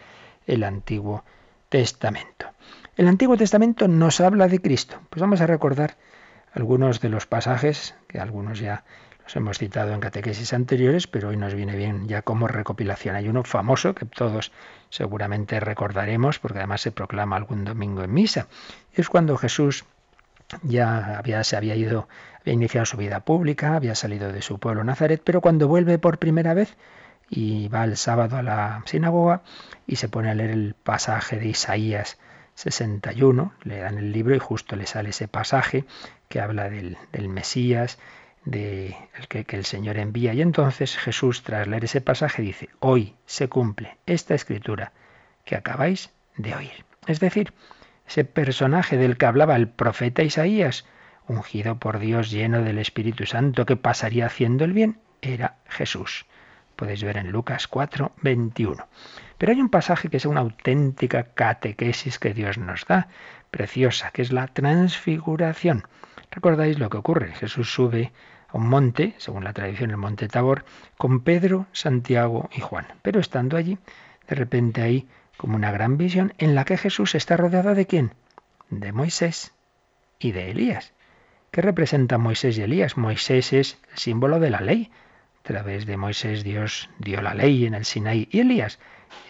[0.49, 1.25] el Antiguo
[1.69, 2.47] Testamento.
[2.97, 4.99] El Antiguo Testamento nos habla de Cristo.
[5.11, 5.97] Pues vamos a recordar
[6.53, 8.83] algunos de los pasajes, que algunos ya
[9.23, 13.15] los hemos citado en catequesis anteriores, pero hoy nos viene bien ya como recopilación.
[13.15, 14.51] Hay uno famoso que todos
[14.89, 18.49] seguramente recordaremos, porque además se proclama algún domingo en misa.
[18.95, 19.85] Es cuando Jesús
[20.63, 22.09] ya había, se había ido,
[22.41, 26.19] había iniciado su vida pública, había salido de su pueblo Nazaret, pero cuando vuelve por
[26.19, 26.75] primera vez
[27.31, 29.43] y va el sábado a la sinagoga
[29.87, 32.19] y se pone a leer el pasaje de Isaías
[32.55, 35.85] 61, le dan el libro y justo le sale ese pasaje
[36.29, 36.97] que habla del,
[37.29, 37.99] Mesías,
[38.45, 40.35] de el que el Señor envía.
[40.35, 44.93] Y entonces Jesús, tras leer ese pasaje, dice, hoy se cumple esta escritura
[45.45, 46.85] que acabáis de oír.
[47.07, 47.53] Es decir,
[48.09, 50.85] ese personaje del que hablaba el profeta Isaías,
[51.29, 56.27] ungido por Dios lleno del Espíritu Santo, que pasaría haciendo el bien, era Jesús.
[56.79, 58.87] Podéis ver en Lucas 4, 21.
[59.37, 63.09] Pero hay un pasaje que es una auténtica catequesis que Dios nos da,
[63.51, 65.89] preciosa, que es la transfiguración.
[66.31, 67.35] ¿Recordáis lo que ocurre?
[67.35, 68.13] Jesús sube
[68.47, 70.65] a un monte, según la tradición el monte Tabor,
[70.97, 72.87] con Pedro, Santiago y Juan.
[73.03, 73.77] Pero estando allí,
[74.29, 78.13] de repente hay como una gran visión en la que Jesús está rodeado de quién?
[78.71, 79.53] De Moisés
[80.21, 80.93] y de Elías.
[81.51, 82.97] ¿Qué representa Moisés y Elías?
[82.97, 84.93] Moisés es el símbolo de la ley.
[85.49, 88.79] Través de Moisés Dios dio la ley en el Sinaí y Elías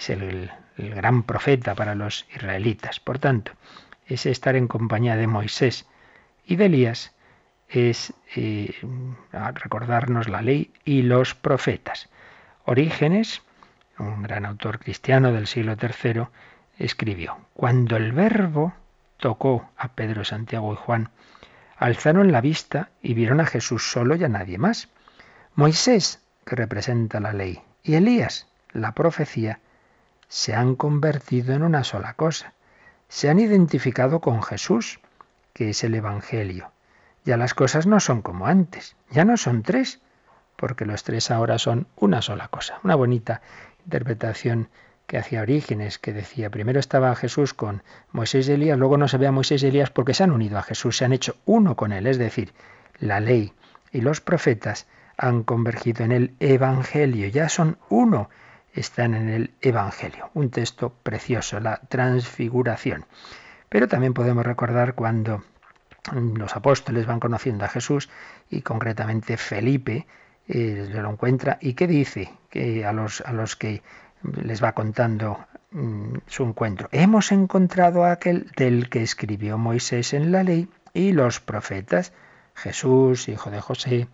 [0.01, 2.99] es el, gran profeta para los israelitas.
[2.99, 3.53] Por tanto,
[4.05, 5.87] ese estar en compañía de Moisés
[6.45, 7.15] y de Elías
[7.69, 8.75] es eh,
[9.31, 12.09] recordarnos la ley y los profetas.
[12.65, 13.43] Orígenes,
[13.97, 16.25] un gran autor cristiano del siglo III,
[16.79, 18.75] escribió, Cuando el verbo
[19.19, 21.11] tocó a Pedro, Santiago y Juan,
[21.77, 24.89] alzaron la vista y vieron a Jesús solo y a nadie más.
[25.59, 29.59] Moisés, que representa la ley, y Elías, la profecía,
[30.29, 32.53] se han convertido en una sola cosa.
[33.09, 35.01] Se han identificado con Jesús,
[35.55, 36.71] que es el Evangelio.
[37.25, 40.01] Ya las cosas no son como antes, ya no son tres,
[40.55, 42.79] porque los tres ahora son una sola cosa.
[42.85, 43.43] Una bonita
[43.85, 44.69] interpretación
[45.09, 49.19] que hacía Orígenes, que decía, primero estaba Jesús con Moisés y Elías, luego no se
[49.19, 51.75] ve a Moisés y Elías porque se han unido a Jesús, se han hecho uno
[51.75, 52.53] con él, es decir,
[53.01, 53.53] la ley
[53.91, 54.87] y los profetas
[55.19, 58.31] han convergido en el Evangelio, ya son uno
[58.73, 60.31] están en el Evangelio.
[60.35, 63.05] Un texto precioso, la transfiguración.
[63.69, 65.43] Pero también podemos recordar cuando
[66.13, 68.09] los apóstoles van conociendo a Jesús
[68.49, 70.07] y concretamente Felipe
[70.47, 73.83] eh, lo encuentra y que dice que a los, a los que
[74.23, 76.89] les va contando mm, su encuentro.
[76.93, 82.13] Hemos encontrado a aquel del que escribió Moisés en la ley y los profetas,
[82.55, 84.09] Jesús, hijo de José,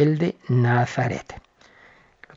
[0.00, 1.40] el de Nazaret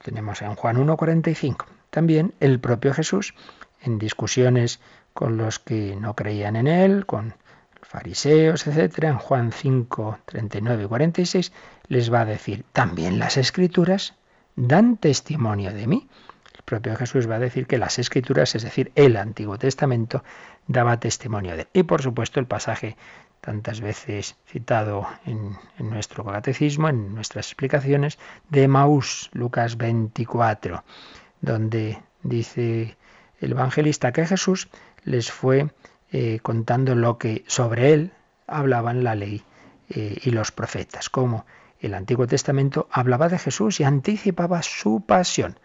[0.01, 1.65] tenemos en Juan 1.45.
[1.89, 3.33] También el propio Jesús,
[3.81, 4.79] en discusiones
[5.13, 7.35] con los que no creían en él, con
[7.81, 11.51] fariseos, etc., en Juan 5, 39 y 46,
[11.87, 14.15] les va a decir, también las escrituras
[14.55, 16.07] dan testimonio de mí.
[16.55, 20.23] El propio Jesús va a decir que las escrituras, es decir, el Antiguo Testamento,
[20.67, 21.67] daba testimonio de él.
[21.73, 22.95] Y por supuesto el pasaje
[23.41, 30.83] tantas veces citado en, nuestro catecismo, en nuestras explicaciones, de Maús, Lucas 24,
[31.41, 32.97] donde Dice
[33.39, 34.69] el evangelista que Jesús
[35.03, 35.71] les fue
[36.11, 38.11] eh, contando lo que sobre él
[38.47, 39.43] hablaban la ley
[39.89, 41.45] eh, y los profetas, como
[41.79, 45.57] el Antiguo Testamento hablaba de Jesús y anticipaba su pasión.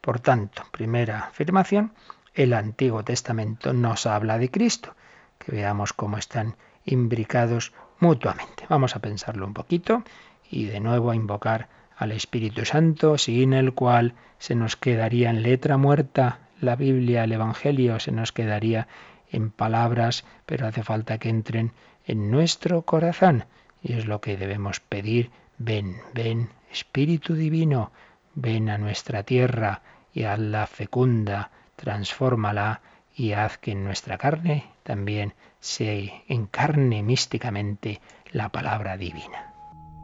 [0.00, 1.92] Por tanto, primera afirmación,
[2.32, 4.94] el Antiguo Testamento nos habla de Cristo,
[5.38, 6.56] que veamos cómo están
[6.88, 8.64] imbricados mutuamente.
[8.68, 10.02] Vamos a pensarlo un poquito
[10.50, 15.42] y de nuevo a invocar al Espíritu Santo, sin el cual se nos quedaría en
[15.42, 18.88] letra muerta la Biblia, el Evangelio, se nos quedaría
[19.30, 21.72] en palabras, pero hace falta que entren
[22.06, 23.44] en nuestro corazón.
[23.82, 25.30] Y es lo que debemos pedir.
[25.58, 27.92] Ven, ven, Espíritu Divino,
[28.34, 32.80] ven a nuestra tierra y hazla fecunda, transfórmala
[33.18, 38.00] y haz que en nuestra carne también se encarne místicamente
[38.32, 39.52] la palabra divina.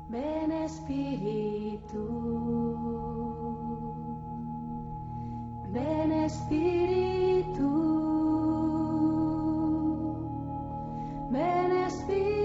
[0.09, 1.95] Ven Espíritu,
[5.71, 7.85] ven Espíritu,
[11.87, 12.44] Espíritu.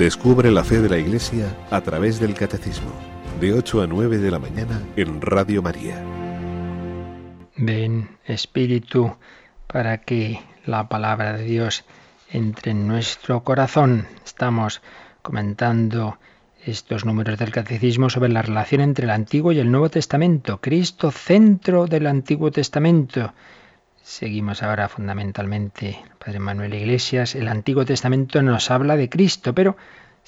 [0.00, 2.90] Descubre la fe de la Iglesia a través del Catecismo,
[3.38, 6.02] de 8 a 9 de la mañana en Radio María.
[7.56, 9.18] Ven, Espíritu,
[9.66, 11.84] para que la palabra de Dios
[12.30, 14.06] entre en nuestro corazón.
[14.24, 14.80] Estamos
[15.20, 16.16] comentando
[16.64, 20.62] estos números del catecismo sobre la relación entre el Antiguo y el Nuevo Testamento.
[20.62, 23.34] Cristo, centro del Antiguo Testamento.
[24.02, 29.78] Seguimos ahora fundamentalmente, Padre Manuel Iglesias, el Antiguo Testamento nos habla de Cristo, pero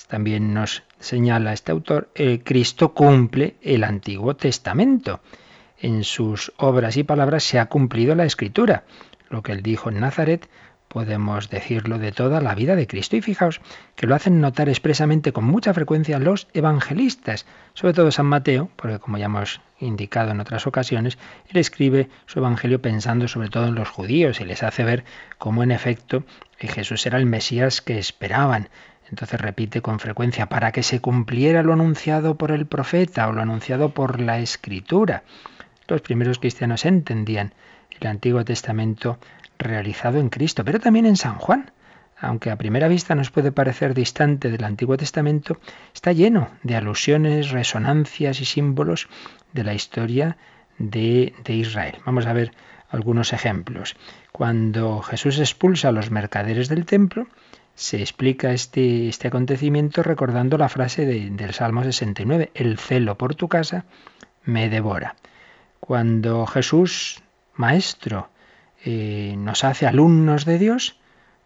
[0.09, 2.11] también nos señala este autor,
[2.45, 5.20] Cristo cumple el Antiguo Testamento.
[5.78, 8.84] En sus obras y palabras se ha cumplido la Escritura.
[9.28, 10.49] Lo que él dijo en Nazaret
[10.93, 13.16] podemos decirlo de toda la vida de Cristo.
[13.16, 13.62] Y fijaos
[13.97, 18.99] que lo hacen notar expresamente con mucha frecuencia los evangelistas, sobre todo San Mateo, porque
[18.99, 21.16] como ya hemos indicado en otras ocasiones,
[21.49, 25.05] él escribe su evangelio pensando sobre todo en los judíos y les hace ver
[25.38, 26.24] cómo en efecto
[26.59, 28.68] Jesús era el Mesías que esperaban.
[29.09, 33.40] Entonces repite con frecuencia, para que se cumpliera lo anunciado por el profeta o lo
[33.40, 35.22] anunciado por la escritura.
[35.88, 37.55] Los primeros cristianos entendían
[37.99, 39.18] el Antiguo Testamento
[39.63, 41.71] realizado en Cristo, pero también en San Juan.
[42.21, 45.59] aunque a primera vista nos puede parecer distante del Antiguo Testamento,
[45.93, 49.09] está lleno de alusiones, resonancias y símbolos
[49.53, 50.37] de la historia
[50.79, 51.97] de, de Israel.
[52.07, 52.53] Vamos a ver
[52.91, 53.97] algunos ejemplos.
[54.31, 57.27] Cuando Jesús expulsa a los mercaderes del templo,
[57.75, 63.49] se explica este, este acontecimiento recordando la frase del Salmo 69, el celo por tu
[63.49, 63.85] casa
[64.45, 65.17] me devora.
[65.81, 67.23] Cuando Jesús,
[67.55, 68.29] maestro,
[68.85, 70.97] eh, nos hace alumnos de Dios,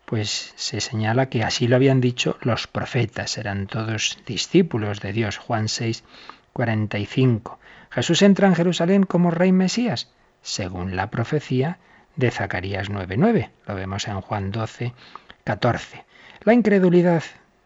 [0.04, 5.36] pues se señala que así lo habían dicho los profetas, eran todos discípulos de Dios.
[5.36, 6.04] Juan 6,
[6.52, 7.58] 45.
[7.90, 10.10] Jesús entra en Jerusalén como rey Mesías,
[10.42, 11.78] según la profecía
[12.14, 13.50] de Zacarías 9:9.
[13.66, 14.92] Lo vemos en Juan 12,
[15.44, 16.04] 14.
[16.42, 17.22] La incredulidad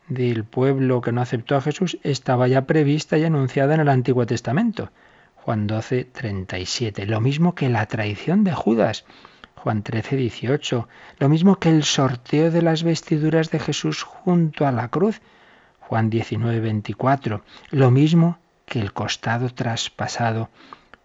[0.08, 4.26] del pueblo que no aceptó a Jesús estaba ya prevista y anunciada en el Antiguo
[4.26, 4.90] Testamento.
[5.36, 7.06] Juan 12, 37.
[7.06, 9.04] Lo mismo que la traición de Judas.
[9.62, 10.88] Juan 13, 18.
[11.18, 15.20] Lo mismo que el sorteo de las vestiduras de Jesús junto a la cruz.
[15.80, 17.42] Juan 19, 24.
[17.70, 20.48] Lo mismo que el costado traspasado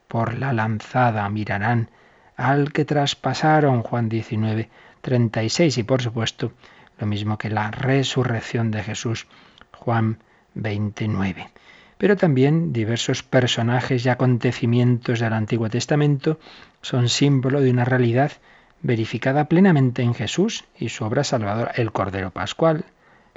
[0.07, 1.27] por la lanzada.
[1.27, 1.89] Mirarán
[2.37, 3.83] al que traspasaron.
[3.83, 4.69] Juan 19,
[5.01, 5.77] 36.
[5.77, 6.53] Y por supuesto,
[6.97, 9.27] lo mismo que la resurrección de Jesús,
[9.73, 10.19] Juan
[10.53, 11.49] 29.
[11.97, 16.39] Pero también diversos personajes y acontecimientos del Antiguo Testamento
[16.81, 18.33] son símbolo de una realidad
[18.81, 22.85] verificada plenamente en Jesús y su obra salvadora, el Cordero Pascual,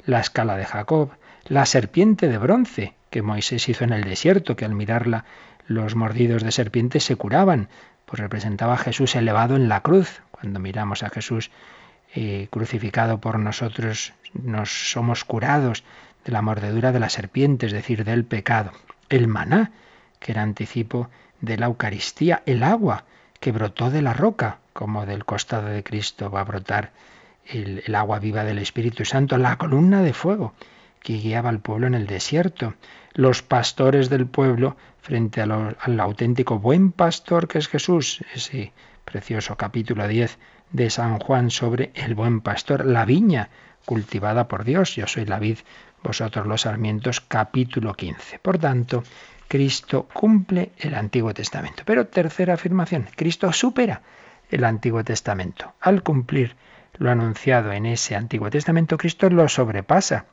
[0.05, 1.11] la escala de Jacob,
[1.45, 5.25] la serpiente de bronce que Moisés hizo en el desierto, que al mirarla
[5.67, 7.69] los mordidos de serpiente se curaban,
[8.05, 10.21] pues representaba a Jesús elevado en la cruz.
[10.31, 11.51] Cuando miramos a Jesús
[12.15, 15.83] eh, crucificado por nosotros, nos somos curados
[16.25, 18.71] de la mordedura de la serpiente, es decir, del pecado.
[19.09, 19.71] El maná,
[20.19, 21.09] que era anticipo
[21.41, 23.05] de la Eucaristía, el agua
[23.39, 26.91] que brotó de la roca, como del costado de Cristo va a brotar
[27.45, 30.53] el, agua viva del Espíritu Santo, la columna de fuego
[31.01, 32.75] que guiaba al pueblo en el desierto,
[33.13, 38.73] los pastores del pueblo frente al auténtico buen pastor que es Jesús, ese
[39.05, 40.37] precioso capítulo 10
[40.71, 43.49] de San Juan sobre el buen pastor, la viña
[43.85, 44.95] cultivada por Dios.
[44.95, 45.59] Yo soy la vid,
[46.03, 48.39] vosotros los sarmientos, capítulo 15.
[48.39, 49.03] Por tanto,
[49.47, 51.83] Cristo cumple el Antiguo Testamento.
[51.85, 54.01] Pero tercera afirmación, Cristo supera
[54.51, 55.73] el Antiguo Testamento.
[55.81, 56.55] Al cumplir
[56.97, 60.25] lo anunciado en ese Antiguo Testamento, Cristo lo sobrepasa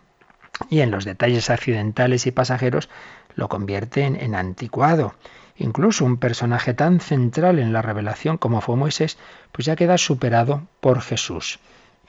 [0.69, 2.89] y en los detalles accidentales y pasajeros
[3.35, 5.15] lo convierte en, en anticuado.
[5.57, 9.17] Incluso un personaje tan central en la revelación como fue Moisés,
[9.53, 11.59] pues ya queda superado por Jesús.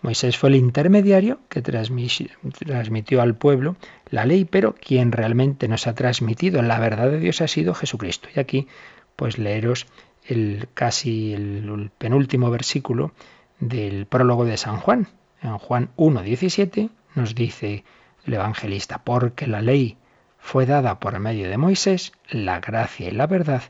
[0.01, 3.75] Moisés fue el intermediario que transmitió al pueblo
[4.09, 8.29] la ley, pero quien realmente nos ha transmitido la verdad de Dios ha sido Jesucristo.
[8.35, 8.67] Y aquí,
[9.15, 9.87] pues leeros
[10.25, 13.11] el casi el penúltimo versículo
[13.59, 15.07] del prólogo de San Juan.
[15.41, 17.83] En Juan 1.17 nos dice
[18.25, 19.97] el evangelista, porque la ley
[20.37, 23.63] fue dada por medio de Moisés, la gracia y la verdad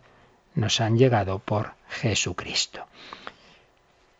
[0.55, 2.85] nos han llegado por Jesucristo.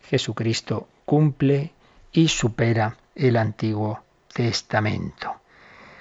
[0.10, 1.74] Jesucristo cumple
[2.12, 4.02] y supera el Antiguo
[4.34, 5.36] Testamento.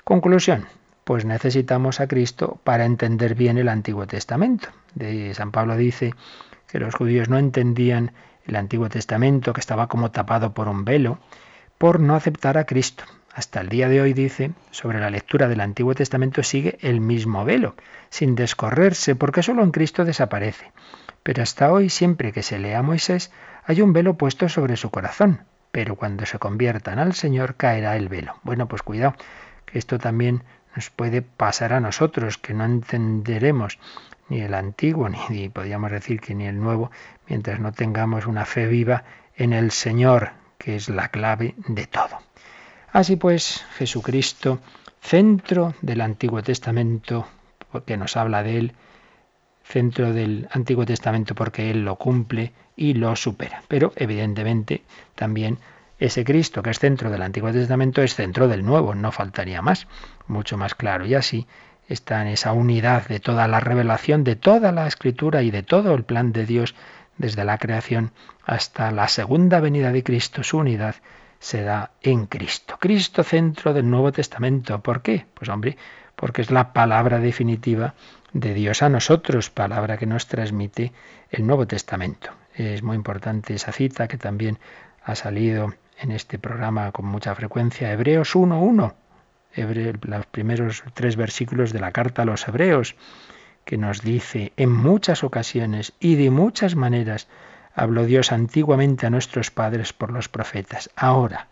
[0.05, 0.67] Conclusión,
[1.05, 4.69] pues necesitamos a Cristo para entender bien el Antiguo Testamento.
[4.95, 6.15] De San Pablo dice
[6.69, 8.13] que los judíos no entendían
[8.47, 11.19] el Antiguo Testamento, que estaba como tapado por un velo,
[11.79, 13.05] por no aceptar a Cristo.
[13.33, 17.45] Hasta el día de hoy dice, sobre la lectura del Antiguo Testamento sigue el mismo
[17.45, 17.75] velo,
[18.09, 20.73] sin descorrerse, porque solo en Cristo desaparece.
[21.23, 23.31] Pero hasta hoy, siempre que se lea a Moisés,
[23.65, 25.41] hay un velo puesto sobre su corazón,
[25.77, 28.37] pero cuando se conviertan al Señor caerá el velo.
[28.45, 29.15] Bueno, pues cuidado,
[29.67, 30.43] que esto también
[30.75, 33.79] nos puede pasar a nosotros, que no entenderemos
[34.31, 36.91] ni el antiguo, ni, podríamos decir que ni el nuevo,
[37.29, 39.05] mientras no tengamos una fe viva
[39.37, 42.21] en el Señor, que es la clave de todo.
[42.91, 44.61] Así pues, Jesucristo,
[45.03, 47.29] centro del Antiguo Testamento,
[47.71, 48.73] porque nos habla de él,
[49.67, 53.63] centro del Antiguo Testamento porque Él lo cumple y lo supera.
[53.69, 54.83] Pero evidentemente
[55.15, 55.59] también
[55.99, 59.87] ese Cristo que es centro del Antiguo Testamento es centro del Nuevo, no faltaría más,
[60.27, 61.07] mucho más claro.
[61.07, 61.47] Y así
[61.89, 65.95] está en esa unidad de toda la revelación, de toda la escritura y de todo
[65.95, 66.75] el plan de Dios
[67.19, 68.13] desde la creación
[68.45, 70.97] hasta la segunda venida de Cristo, su unidad
[71.39, 72.77] se da en Cristo.
[72.79, 74.81] Cristo centro del Nuevo Testamento.
[74.81, 75.27] ¿Por qué?
[75.35, 75.77] Pues hombre,
[76.15, 77.95] porque es la palabra definitiva
[78.33, 80.93] de Dios a nosotros, palabra que nos transmite
[81.31, 82.31] el Nuevo Testamento.
[82.55, 84.59] Es muy importante esa cita que también
[85.03, 88.95] ha salido en este programa con mucha frecuencia, Hebreos 1.1,
[90.03, 92.97] los primeros tres versículos de la carta a los Hebreos,
[93.65, 97.29] que nos dice, en muchas ocasiones y de muchas maneras,
[97.79, 100.89] Habló Dios antiguamente a nuestros padres por los profetas.
[100.97, 101.49] Ahora,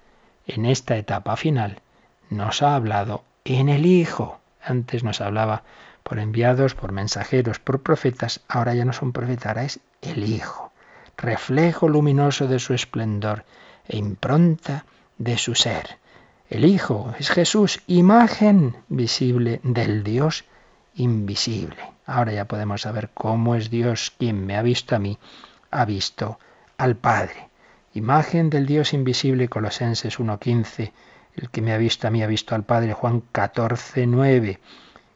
[0.47, 1.83] en esta etapa final
[2.31, 4.41] nos ha hablado en el Hijo.
[4.62, 5.64] Antes nos hablaba
[6.05, 10.70] por enviados, por mensajeros, por profetas, ahora ya no son profetas, ahora es el Hijo,
[11.16, 13.44] reflejo luminoso de su esplendor
[13.88, 14.84] e impronta
[15.18, 15.98] de su ser.
[16.50, 20.44] El Hijo es Jesús, imagen visible del Dios
[20.94, 21.82] invisible.
[22.07, 25.18] Ahora ya podemos saber cómo es Dios quien me ha visto a mí,
[25.70, 26.38] ha visto
[26.76, 27.48] al Padre.
[27.94, 30.92] Imagen del Dios invisible, Colosenses 1.15.
[31.34, 34.59] El que me ha visto a mí ha visto al Padre, Juan 14.9.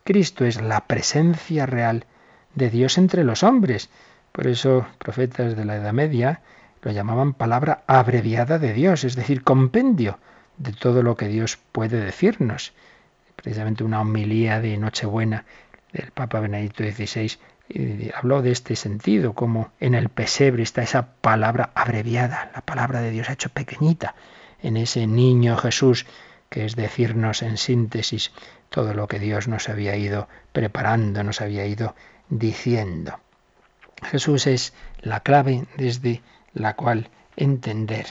[0.08, 2.06] Cristo es la presencia real
[2.54, 3.90] de Dios entre los hombres.
[4.32, 6.40] Por eso profetas de la Edad Media
[6.80, 10.18] lo llamaban palabra abreviada de Dios, es decir, compendio
[10.56, 12.72] de todo lo que Dios puede decirnos.
[13.36, 15.44] Precisamente una homilía de Nochebuena
[15.92, 17.36] del Papa Benedicto XVI
[18.14, 23.10] habló de este sentido, como en el pesebre está esa palabra abreviada, la palabra de
[23.10, 24.14] Dios ha hecho pequeñita
[24.62, 26.06] en ese niño Jesús,
[26.48, 28.32] que es decirnos en síntesis
[28.70, 31.94] todo lo que Dios nos había ido preparando, nos había ido
[32.28, 33.18] diciendo.
[34.02, 38.06] Jesús es la clave desde la cual entender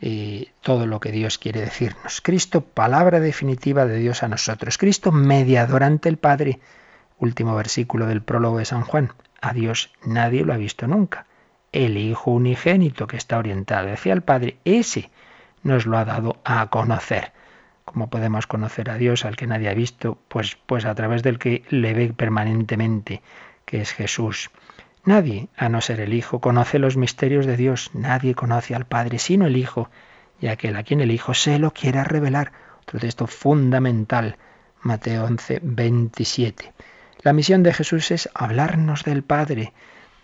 [0.00, 2.20] eh, todo lo que Dios quiere decirnos.
[2.20, 4.78] Cristo, palabra definitiva de Dios a nosotros.
[4.78, 6.60] Cristo, mediador ante el Padre.
[7.18, 9.12] Último versículo del prólogo de San Juan.
[9.40, 11.26] A Dios nadie lo ha visto nunca.
[11.70, 15.10] El Hijo unigénito que está orientado hacia el Padre, ese
[15.62, 17.32] nos lo ha dado a conocer.
[17.84, 20.18] ¿Cómo podemos conocer a Dios al que nadie ha visto?
[20.28, 23.22] Pues, pues a través del que le ve permanentemente,
[23.64, 24.50] que es Jesús.
[25.04, 27.90] Nadie, a no ser el Hijo, conoce los misterios de Dios.
[27.92, 29.90] Nadie conoce al Padre sino el Hijo,
[30.40, 32.52] y aquel a quien el Hijo se lo quiera revelar.
[32.82, 34.36] Otro texto fundamental,
[34.80, 36.72] Mateo 11, 27.
[37.22, 39.72] La misión de Jesús es hablarnos del Padre,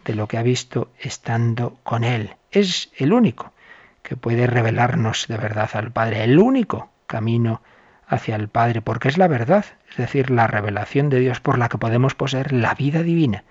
[0.04, 2.36] de lo que ha visto estando con Él.
[2.52, 3.52] Es el único
[4.02, 7.60] que puede revelarnos de verdad al Padre, el único camino
[8.06, 11.68] hacia el Padre, porque es la verdad, es decir, la revelación de Dios por la
[11.68, 13.42] que podemos poseer la vida divina.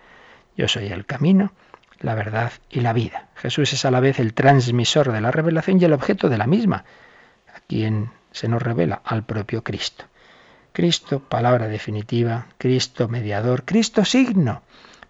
[0.55, 1.51] Yo soy el camino,
[1.99, 3.27] la verdad y la vida.
[3.35, 6.47] Jesús es a la vez el transmisor de la revelación y el objeto de la
[6.47, 6.85] misma,
[7.53, 10.05] a quien se nos revela al propio Cristo.
[10.73, 14.61] Cristo, palabra definitiva, Cristo mediador, Cristo signo.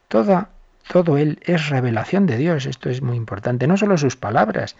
[0.08, 0.50] Toda,
[0.88, 2.66] todo Él es revelación de Dios.
[2.66, 3.68] Esto es muy importante.
[3.68, 4.78] No solo sus palabras,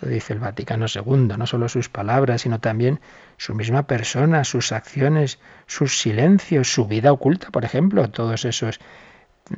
[0.00, 3.00] lo dice el Vaticano II, no solo sus palabras, sino también
[3.38, 8.78] su misma persona, sus acciones, sus silencios, su vida oculta, por ejemplo, todos esos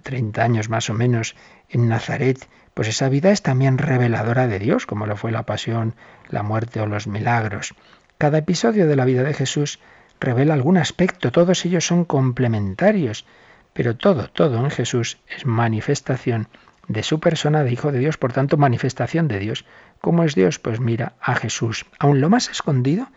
[0.02, 1.34] 30 años más o menos
[1.68, 5.94] en Nazaret, pues esa vida es también reveladora de Dios, como lo fue la pasión,
[6.28, 7.74] la muerte o los milagros.
[8.18, 9.80] Cada episodio de la vida de Jesús
[10.20, 13.24] revela algún aspecto, todos ellos son complementarios,
[13.72, 16.48] pero todo, todo en Jesús es manifestación
[16.88, 19.64] de su persona de Hijo de Dios, por tanto manifestación de Dios.
[20.00, 20.58] ¿Cómo es Dios?
[20.58, 21.86] Pues mira a Jesús.
[21.98, 23.08] Aun lo más escondido,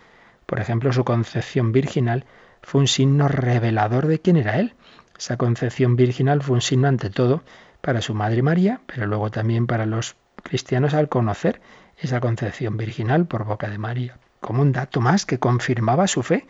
[0.46, 2.26] por ejemplo, su concepción virginal,
[2.62, 4.74] fue un signo revelador de quién era Él.
[5.18, 7.44] Esa concepción virginal fue un signo ante todo
[7.82, 11.62] para su madre María, pero luego también para los cristianos al conocer
[11.98, 16.48] esa concepción virginal por boca de María, como un dato más que confirmaba su fe.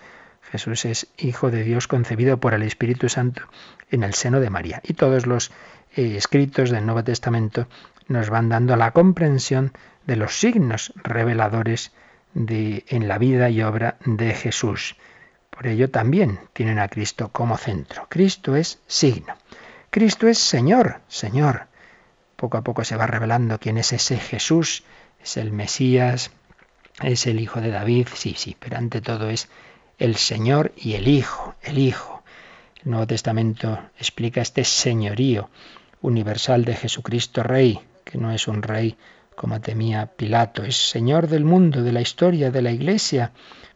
[0.51, 3.43] Jesús es Hijo de Dios concebido por el Espíritu Santo
[3.89, 4.81] en el seno de María.
[4.83, 5.51] Y todos los
[5.95, 7.67] eh, escritos del Nuevo Testamento
[8.07, 9.73] nos van dando la comprensión
[10.05, 11.91] de los signos reveladores
[12.33, 14.95] de, en la vida y obra de Jesús.
[15.49, 18.07] Por ello también tienen a Cristo como centro.
[18.09, 19.35] Cristo es signo.
[19.89, 21.67] Cristo es Señor, Señor.
[22.35, 24.83] Poco a poco se va revelando quién es ese Jesús.
[25.21, 26.31] Es el Mesías,
[27.03, 29.49] es el Hijo de David, sí, sí, pero ante todo es
[29.99, 32.23] el Señor y el Hijo, el Hijo.
[32.83, 35.49] El Nuevo Testamento explica este señorío
[36.01, 38.97] universal de Jesucristo Rey, que no es un rey
[39.41, 43.31] como temía Pilato, es Señor del mundo, de la historia, de la Iglesia.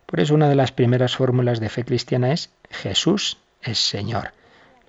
[0.05, 4.32] Por eso una de las primeras fórmulas de fe cristiana es Jesús es Señor.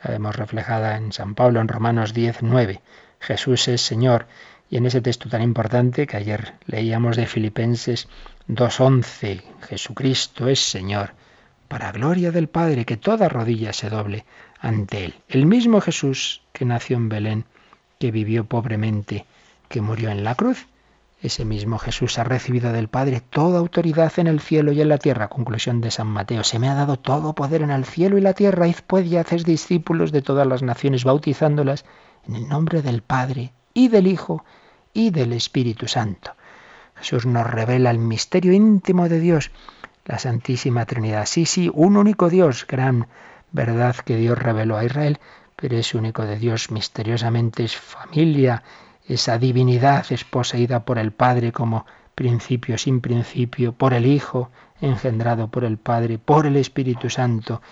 [0.04, 2.82] La vemos reflejada en San Pablo en Romanos 10, 9.
[3.20, 4.26] Jesús es Señor.
[4.68, 8.06] Y en ese texto tan importante que ayer leíamos de Filipenses
[8.46, 11.14] 2.11, Jesucristo es Señor,
[11.68, 14.26] para gloria del Padre, que toda rodilla se doble
[14.60, 15.14] ante Él.
[15.28, 17.44] El mismo Jesús que nació en Belén,
[17.98, 19.24] que vivió pobremente,
[19.68, 20.66] que murió en la cruz.
[21.22, 24.98] Ese mismo Jesús ha recibido del Padre toda autoridad en el cielo y en la
[24.98, 25.28] tierra.
[25.28, 26.44] Conclusión de San Mateo.
[26.44, 28.68] Se me ha dado todo poder en el cielo y la tierra.
[28.68, 31.84] Id pues y haces discípulos de todas las naciones, bautizándolas
[32.28, 34.44] en el nombre del Padre y del Hijo
[34.92, 36.32] y del Espíritu Santo.
[36.96, 39.50] Jesús nos revela el misterio íntimo de Dios,
[40.04, 41.26] la Santísima Trinidad.
[41.26, 43.06] Sí, sí, un único Dios, gran
[43.52, 45.18] verdad que Dios reveló a Israel,
[45.56, 48.62] pero ese único de Dios misteriosamente es familia
[49.08, 54.50] esa divinidad es poseída por el Padre como principio sin principio, por el Hijo,
[54.80, 57.62] engendrado por el Padre, por el Espíritu Santo,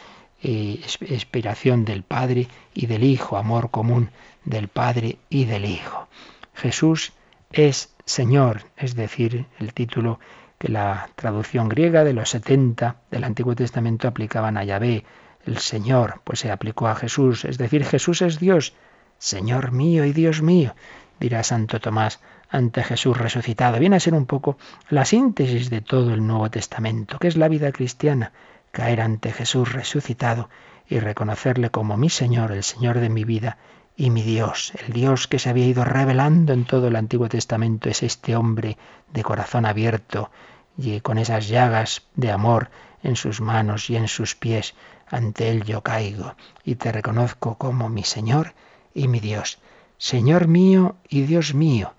[0.43, 4.11] eh, inspiración del Padre y del Hijo, amor común
[4.45, 6.09] del Padre y del Hijo.
[6.55, 7.12] Jesús
[7.51, 10.20] es Señor, es decir, el título
[10.59, 15.05] que la traducción griega de los 70 del Antiguo Testamento aplicaban a Yahvé,
[15.47, 18.74] el Señor, pues se aplicó a Jesús, es decir, Jesús es Dios,
[19.18, 20.74] Señor mío y Dios mío,
[21.21, 23.79] dirá Santo Tomás ante Jesús resucitado.
[23.79, 24.57] Viene a ser un poco
[24.89, 28.33] la síntesis de todo el Nuevo Testamento, que es la vida cristiana,
[28.71, 30.49] caer ante Jesús resucitado
[30.89, 33.59] y reconocerle como mi Señor, el Señor de mi vida
[33.97, 34.73] y mi Dios.
[34.87, 38.77] El Dios que se había ido revelando en todo el Antiguo Testamento es este hombre
[39.12, 40.31] de corazón abierto
[40.77, 42.71] y con esas llagas de amor
[43.03, 44.75] en sus manos y en sus pies.
[45.07, 46.35] Ante él yo caigo
[46.65, 48.55] y te reconozco como mi Señor
[48.95, 49.59] y mi Dios.
[49.99, 51.95] Señor mío y Dios mío.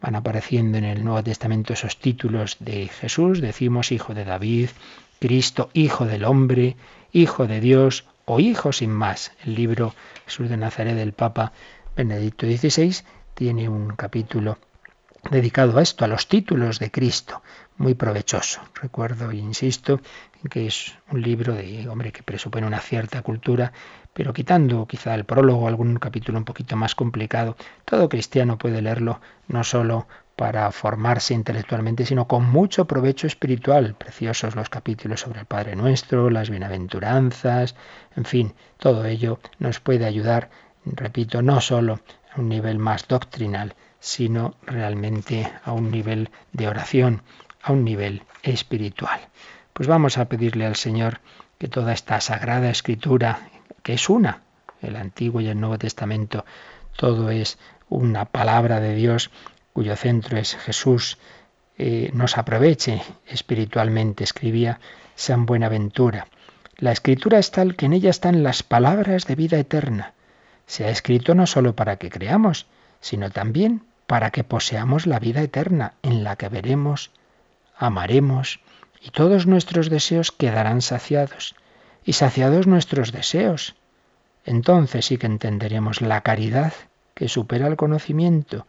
[0.00, 3.40] Van apareciendo en el Nuevo Testamento esos títulos de Jesús.
[3.40, 4.70] Decimos Hijo de David,
[5.18, 6.76] Cristo, Hijo del Hombre,
[7.12, 9.32] Hijo de Dios o Hijo sin más.
[9.44, 9.94] El libro
[10.26, 11.52] Jesús de Nazaret del Papa
[11.96, 12.94] Benedicto XVI
[13.34, 14.58] tiene un capítulo
[15.30, 17.42] dedicado a esto, a los títulos de Cristo,
[17.76, 18.60] muy provechoso.
[18.74, 20.00] Recuerdo e insisto
[20.50, 23.72] que es un libro de hombre que presupone una cierta cultura,
[24.12, 29.20] pero quitando quizá el prólogo, algún capítulo un poquito más complicado, todo cristiano puede leerlo
[29.48, 30.06] no solo
[30.38, 33.96] para formarse intelectualmente, sino con mucho provecho espiritual.
[33.96, 37.74] Preciosos los capítulos sobre el Padre Nuestro, las bienaventuranzas,
[38.14, 40.50] en fin, todo ello nos puede ayudar,
[40.84, 42.00] repito, no solo
[42.32, 47.22] a un nivel más doctrinal, sino realmente a un nivel de oración,
[47.62, 49.20] a un nivel espiritual.
[49.72, 51.20] Pues vamos a pedirle al Señor
[51.58, 53.50] que toda esta sagrada escritura,
[53.82, 54.42] que es una,
[54.80, 56.44] el Antiguo y el Nuevo Testamento,
[56.96, 59.30] todo es una palabra de Dios,
[59.72, 61.18] cuyo centro es Jesús,
[61.78, 64.80] eh, nos aproveche espiritualmente, escribía
[65.14, 66.26] San Buenaventura.
[66.76, 70.14] La escritura es tal que en ella están las palabras de vida eterna.
[70.66, 72.66] Se ha escrito no solo para que creamos,
[73.00, 77.10] sino también para que poseamos la vida eterna, en la que veremos,
[77.76, 78.58] amaremos,
[79.02, 81.54] y todos nuestros deseos quedarán saciados,
[82.06, 83.76] y saciados nuestros deseos.
[84.46, 86.72] Entonces sí que entenderemos la caridad
[87.12, 88.66] que supera el conocimiento,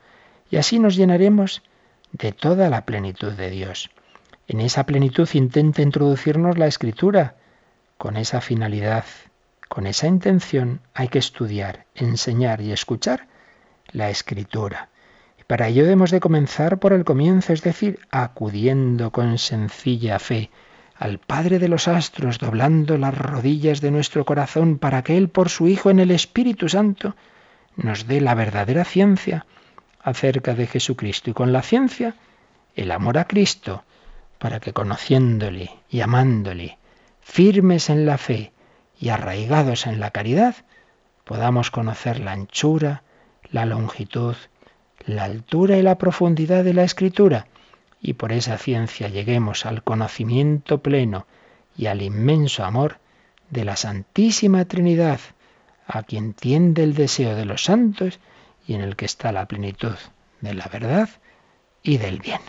[0.52, 1.64] y así nos llenaremos
[2.12, 3.92] de toda la plenitud de Dios.
[4.50, 7.36] En esa plenitud intenta introducirnos la escritura.
[7.98, 9.06] Con esa finalidad,
[9.70, 13.28] con esa intención, hay que estudiar, enseñar y escuchar
[13.94, 14.90] la escritura.
[15.50, 20.52] Para ello debemos de comenzar por el comienzo, es decir, acudiendo con sencilla fe
[20.96, 25.50] al Padre de los astros, doblando las rodillas de nuestro corazón para que Él, por
[25.50, 27.16] su Hijo en el Espíritu Santo,
[27.76, 29.48] nos dé la verdadera ciencia
[30.04, 32.14] acerca de Jesucristo y con la ciencia
[32.76, 33.84] el amor a Cristo,
[34.38, 36.78] para que conociéndole y amándole,
[37.22, 38.52] firmes en la fe
[39.00, 40.58] y arraigados en la caridad,
[41.24, 43.02] podamos conocer la anchura,
[43.50, 44.36] la longitud,
[45.06, 47.48] la altura y la profundidad de la escritura,
[48.02, 51.28] y por esa ciencia lleguemos al conocimiento pleno
[51.78, 52.98] y al inmenso amor
[53.50, 55.20] de la Santísima Trinidad,
[55.88, 58.20] a quien tiende el deseo de los santos
[58.68, 59.96] y en el que está la plenitud
[60.42, 61.10] de la verdad
[61.82, 62.42] y del bien.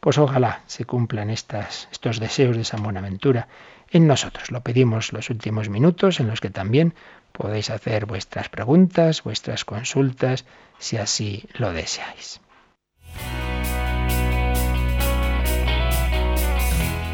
[0.00, 3.48] Pues ojalá se cumplan estas, estos deseos de San Buenaventura
[3.90, 4.50] en nosotros.
[4.50, 6.94] Lo pedimos los últimos minutos en los que también
[7.36, 10.46] podéis hacer vuestras preguntas, vuestras consultas,
[10.78, 12.40] si así lo deseáis.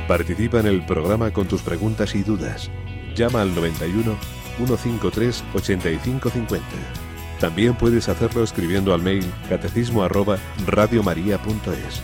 [0.06, 2.70] Participa en el programa con tus preguntas y dudas.
[3.14, 4.16] Llama al 91
[4.56, 6.66] 153 8550.
[7.38, 12.02] También puedes hacerlo escribiendo al mail catecismo arroba radiomaria.es.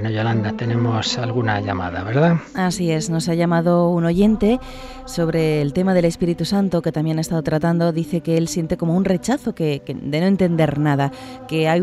[0.00, 2.36] Bueno, Yolanda, tenemos alguna llamada, ¿verdad?
[2.54, 4.60] Así es, nos ha llamado un oyente
[5.06, 7.90] sobre el tema del Espíritu Santo que también ha estado tratando.
[7.90, 11.10] Dice que él siente como un rechazo que, que de no entender nada,
[11.48, 11.76] que ha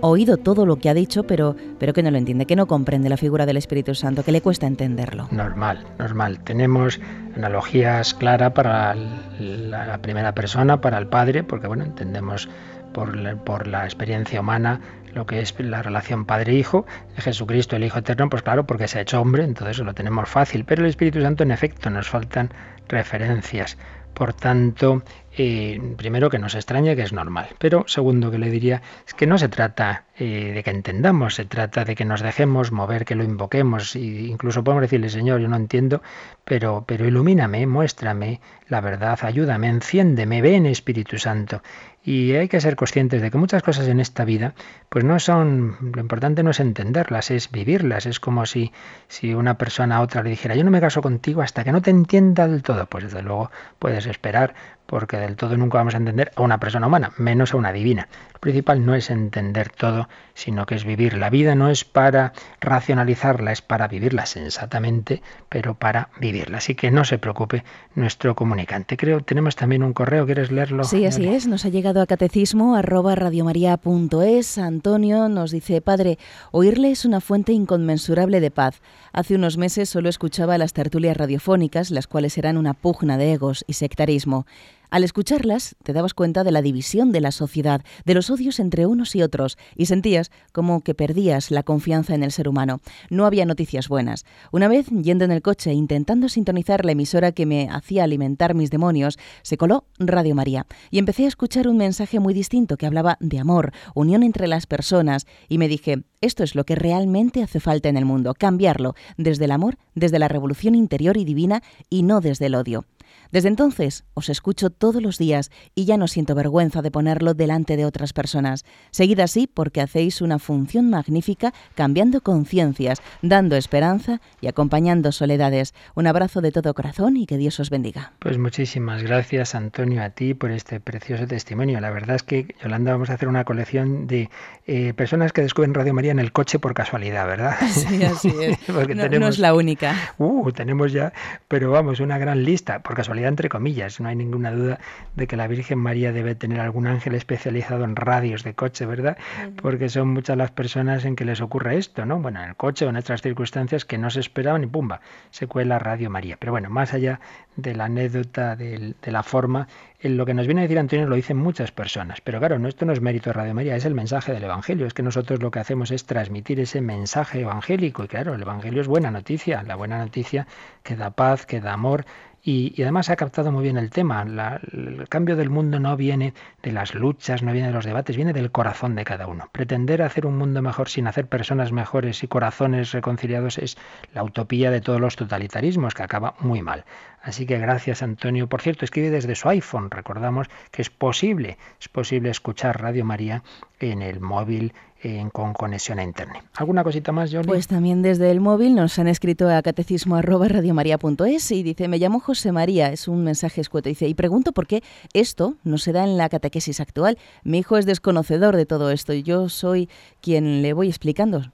[0.00, 3.08] oído todo lo que ha dicho, pero, pero que no lo entiende, que no comprende
[3.08, 5.28] la figura del Espíritu Santo, que le cuesta entenderlo.
[5.30, 6.40] Normal, normal.
[6.40, 6.98] Tenemos
[7.36, 8.96] analogías claras para
[9.38, 12.48] la, primera persona, para el Padre, porque bueno, entendemos
[12.92, 14.80] por por la experiencia humana
[15.12, 16.86] lo que es la relación padre-hijo,
[17.16, 20.64] Jesucristo el Hijo Eterno, pues claro, porque se ha hecho hombre, entonces lo tenemos fácil,
[20.64, 22.52] pero el Espíritu Santo en efecto nos faltan
[22.88, 23.76] referencias.
[24.14, 25.02] Por tanto,
[25.38, 27.48] eh, primero que nos extrañe, que es normal.
[27.58, 31.44] Pero segundo que le diría es que no se trata eh, de que entendamos, se
[31.44, 33.94] trata de que nos dejemos mover, que lo invoquemos.
[33.96, 36.02] E incluso podemos decirle, Señor, yo no entiendo,
[36.44, 41.62] pero, pero ilumíname, muéstrame la verdad, ayúdame, enciéndeme, ven Espíritu Santo.
[42.02, 44.54] Y hay que ser conscientes de que muchas cosas en esta vida,
[44.88, 48.06] pues no son, lo importante no es entenderlas, es vivirlas.
[48.06, 48.72] Es como si,
[49.08, 51.82] si una persona a otra le dijera, yo no me caso contigo hasta que no
[51.82, 52.86] te entienda del todo.
[52.86, 54.54] Pues desde luego puedes esperar,
[54.90, 58.08] porque del todo nunca vamos a entender a una persona humana, menos a una divina.
[58.34, 61.16] Lo principal no es entender todo, sino que es vivir.
[61.16, 66.58] La vida no es para racionalizarla, es para vivirla sensatamente, pero para vivirla.
[66.58, 67.62] Así que no se preocupe
[67.94, 68.96] nuestro comunicante.
[68.96, 70.82] Creo tenemos también un correo, ¿quieres leerlo?
[70.82, 71.46] Sí, así es.
[71.46, 74.58] Nos ha llegado a catecismo arroba radiomaria.es.
[74.58, 76.18] Antonio nos dice, Padre,
[76.50, 78.80] oírle es una fuente inconmensurable de paz.
[79.12, 83.64] Hace unos meses solo escuchaba las tertulias radiofónicas, las cuales eran una pugna de egos
[83.68, 84.46] y sectarismo.
[84.90, 88.86] Al escucharlas, te dabas cuenta de la división de la sociedad, de los odios entre
[88.86, 92.80] unos y otros, y sentías como que perdías la confianza en el ser humano.
[93.08, 94.24] No había noticias buenas.
[94.50, 98.70] Una vez, yendo en el coche, intentando sintonizar la emisora que me hacía alimentar mis
[98.70, 103.16] demonios, se coló Radio María, y empecé a escuchar un mensaje muy distinto que hablaba
[103.20, 107.60] de amor, unión entre las personas, y me dije, esto es lo que realmente hace
[107.60, 112.02] falta en el mundo, cambiarlo, desde el amor, desde la revolución interior y divina, y
[112.02, 112.86] no desde el odio.
[113.32, 117.76] Desde entonces os escucho todos los días y ya no siento vergüenza de ponerlo delante
[117.76, 118.64] de otras personas.
[118.90, 125.74] Seguid así porque hacéis una función magnífica cambiando conciencias, dando esperanza y acompañando soledades.
[125.94, 128.12] Un abrazo de todo corazón y que Dios os bendiga.
[128.18, 131.80] Pues muchísimas gracias Antonio a ti por este precioso testimonio.
[131.80, 134.28] La verdad es que Yolanda vamos a hacer una colección de
[134.66, 137.56] eh, personas que descubren Radio María en el coche por casualidad, ¿verdad?
[137.70, 138.58] Sí, así es.
[138.66, 139.94] Porque no, tenemos, no es la única.
[140.18, 141.12] Uh, tenemos ya,
[141.48, 144.00] pero vamos, una gran lista, por casualidad entre comillas.
[144.00, 144.78] No hay ninguna duda
[145.16, 149.16] de que la Virgen María debe tener algún ángel especializado en radios de coche, ¿verdad?
[149.60, 152.18] Porque son muchas las personas en que les ocurre esto, ¿no?
[152.18, 155.00] Bueno, en el coche o en otras circunstancias que no se esperaban y pumba,
[155.30, 156.36] se cuela Radio María.
[156.38, 157.20] Pero bueno, más allá
[157.56, 159.68] de la anécdota, de, la forma,
[160.02, 162.20] lo que nos viene a decir Antonio lo dicen muchas personas.
[162.22, 164.86] Pero claro, no, esto no es mérito de Radio María, es el mensaje del Evangelio.
[164.86, 168.04] Es que nosotros lo que hacemos es transmitir ese mensaje evangélico.
[168.04, 170.46] Y claro, el Evangelio es buena noticia, la buena noticia
[170.82, 172.06] que da paz, que da amor.
[172.42, 174.22] Y, y además ha captado muy bien el tema.
[174.22, 176.32] El cambio del mundo no viene
[176.62, 179.50] de las luchas, no viene de los debates, viene del corazón de cada uno.
[179.52, 183.76] Pretender hacer un mundo mejor sin hacer personas mejores y corazones reconciliados es
[184.14, 186.86] la utopía de todos los totalitarismos, que acaba muy mal.
[187.22, 188.46] Así que gracias Antonio.
[188.48, 189.90] Por cierto, escribe desde su iPhone.
[189.90, 193.42] Recordamos que es posible, es posible escuchar Radio María
[193.78, 196.42] en el móvil en- con conexión a internet.
[196.56, 197.46] ¿Alguna cosita más, Johnny?
[197.46, 201.98] Pues también desde el móvil nos han escrito a catecismo arroba radiomaria.es y dice, me
[201.98, 205.92] llamo José María, es un mensaje escueto, dice, y pregunto por qué esto no se
[205.92, 207.18] da en la catequesis actual.
[207.44, 209.88] Mi hijo es desconocedor de todo esto y yo soy
[210.22, 211.50] quien le voy explicando.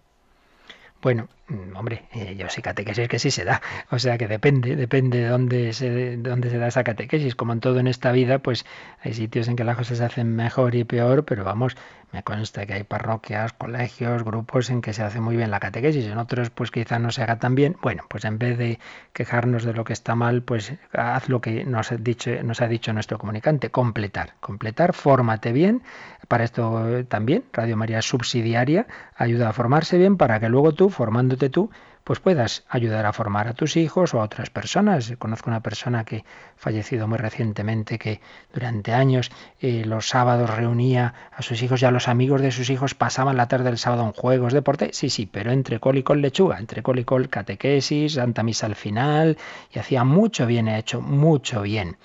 [1.03, 1.29] Bueno,
[1.77, 3.63] hombre, eh, yo sí catequesis que sí se da.
[3.91, 7.35] O sea que depende, depende de dónde se, de dónde se da esa catequesis.
[7.35, 8.67] Como en todo en esta vida, pues
[9.01, 11.77] hay sitios en que las cosas se hacen mejor y peor, pero vamos,
[12.13, 16.07] me consta que hay parroquias, colegios, grupos en que se hace muy bien la catequesis,
[16.07, 17.77] en otros pues quizá no se haga tan bien.
[17.83, 18.79] Bueno, pues en vez de
[19.13, 21.97] quejarnos de lo que está mal, pues haz lo que nos ha
[22.69, 25.83] dicho, nuestro comunicante, completar, completar, fórmate bien.
[26.29, 31.51] Para esto también Radio María subsidiaria, ayuda a formarse bien para que luego tú, formándote
[31.51, 31.71] tú,
[32.07, 35.13] pues puedas ayudar a formar a tus hijos o a otras personas.
[35.19, 38.21] Conozco una persona que fallecido muy recientemente que
[38.55, 42.71] durante años eh, los sábados reunía a sus hijos y a los amigos de sus
[42.71, 46.05] hijos pasaban la tarde del sábado en juegos, deporte, sí, sí, pero entre col y
[46.05, 49.37] col lechuga, entre col y col catequesis, santa misa al final
[49.75, 51.97] y hacía mucho bien, ha hecho mucho bien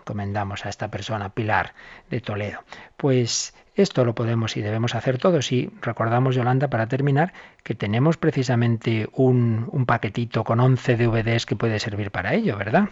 [0.00, 1.74] encomendamos a esta persona, Pilar
[2.10, 2.64] de Toledo.
[2.96, 5.52] Pues esto lo podemos y debemos hacer todos.
[5.52, 11.56] Y recordamos, Yolanda, para terminar, que tenemos precisamente un, un paquetito con 11 DVDs que
[11.56, 12.90] puede servir para ello, ¿verdad?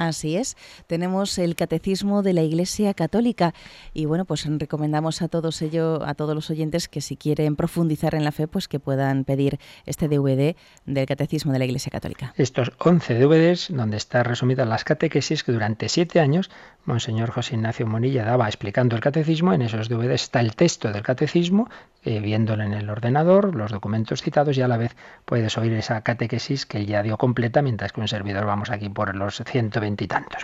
[0.00, 3.52] Así es, tenemos el Catecismo de la Iglesia Católica
[3.92, 8.14] y bueno, pues recomendamos a todos ellos, a todos los oyentes que si quieren profundizar
[8.14, 12.32] en la fe, pues que puedan pedir este DVD del Catecismo de la Iglesia Católica.
[12.38, 16.50] Estos 11 DVDs donde está resumidas las catequesis que durante siete años
[16.86, 21.02] Monseñor José Ignacio Monilla daba explicando el catecismo, en esos DVDs está el texto del
[21.02, 21.68] catecismo,
[22.04, 24.96] eh, viéndolo en el ordenador, los documentos citados y a la vez
[25.26, 28.88] puedes oír esa catequesis que él ya dio completa, mientras que un servidor vamos aquí
[28.88, 29.89] por los 120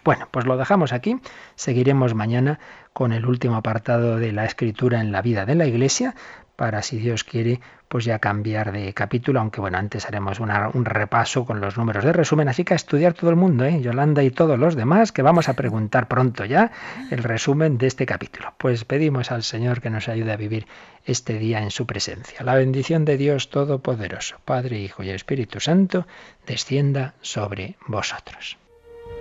[0.05, 1.20] Bueno, pues lo dejamos aquí.
[1.55, 2.59] Seguiremos mañana
[2.92, 6.14] con el último apartado de la escritura en la vida de la Iglesia
[6.57, 11.44] para, si Dios quiere, pues ya cambiar de capítulo, aunque bueno, antes haremos un repaso
[11.44, 13.80] con los números de resumen, así que a estudiar todo el mundo, ¿eh?
[13.80, 16.72] Yolanda y todos los demás, que vamos a preguntar pronto ya
[17.11, 18.55] el resumen de este capítulo.
[18.57, 20.66] Pues pedimos al Señor que nos ayude a vivir
[21.05, 22.42] este día en su presencia.
[22.42, 26.07] La bendición de Dios Todopoderoso, Padre, Hijo y Espíritu Santo,
[26.47, 28.59] descienda sobre vosotros.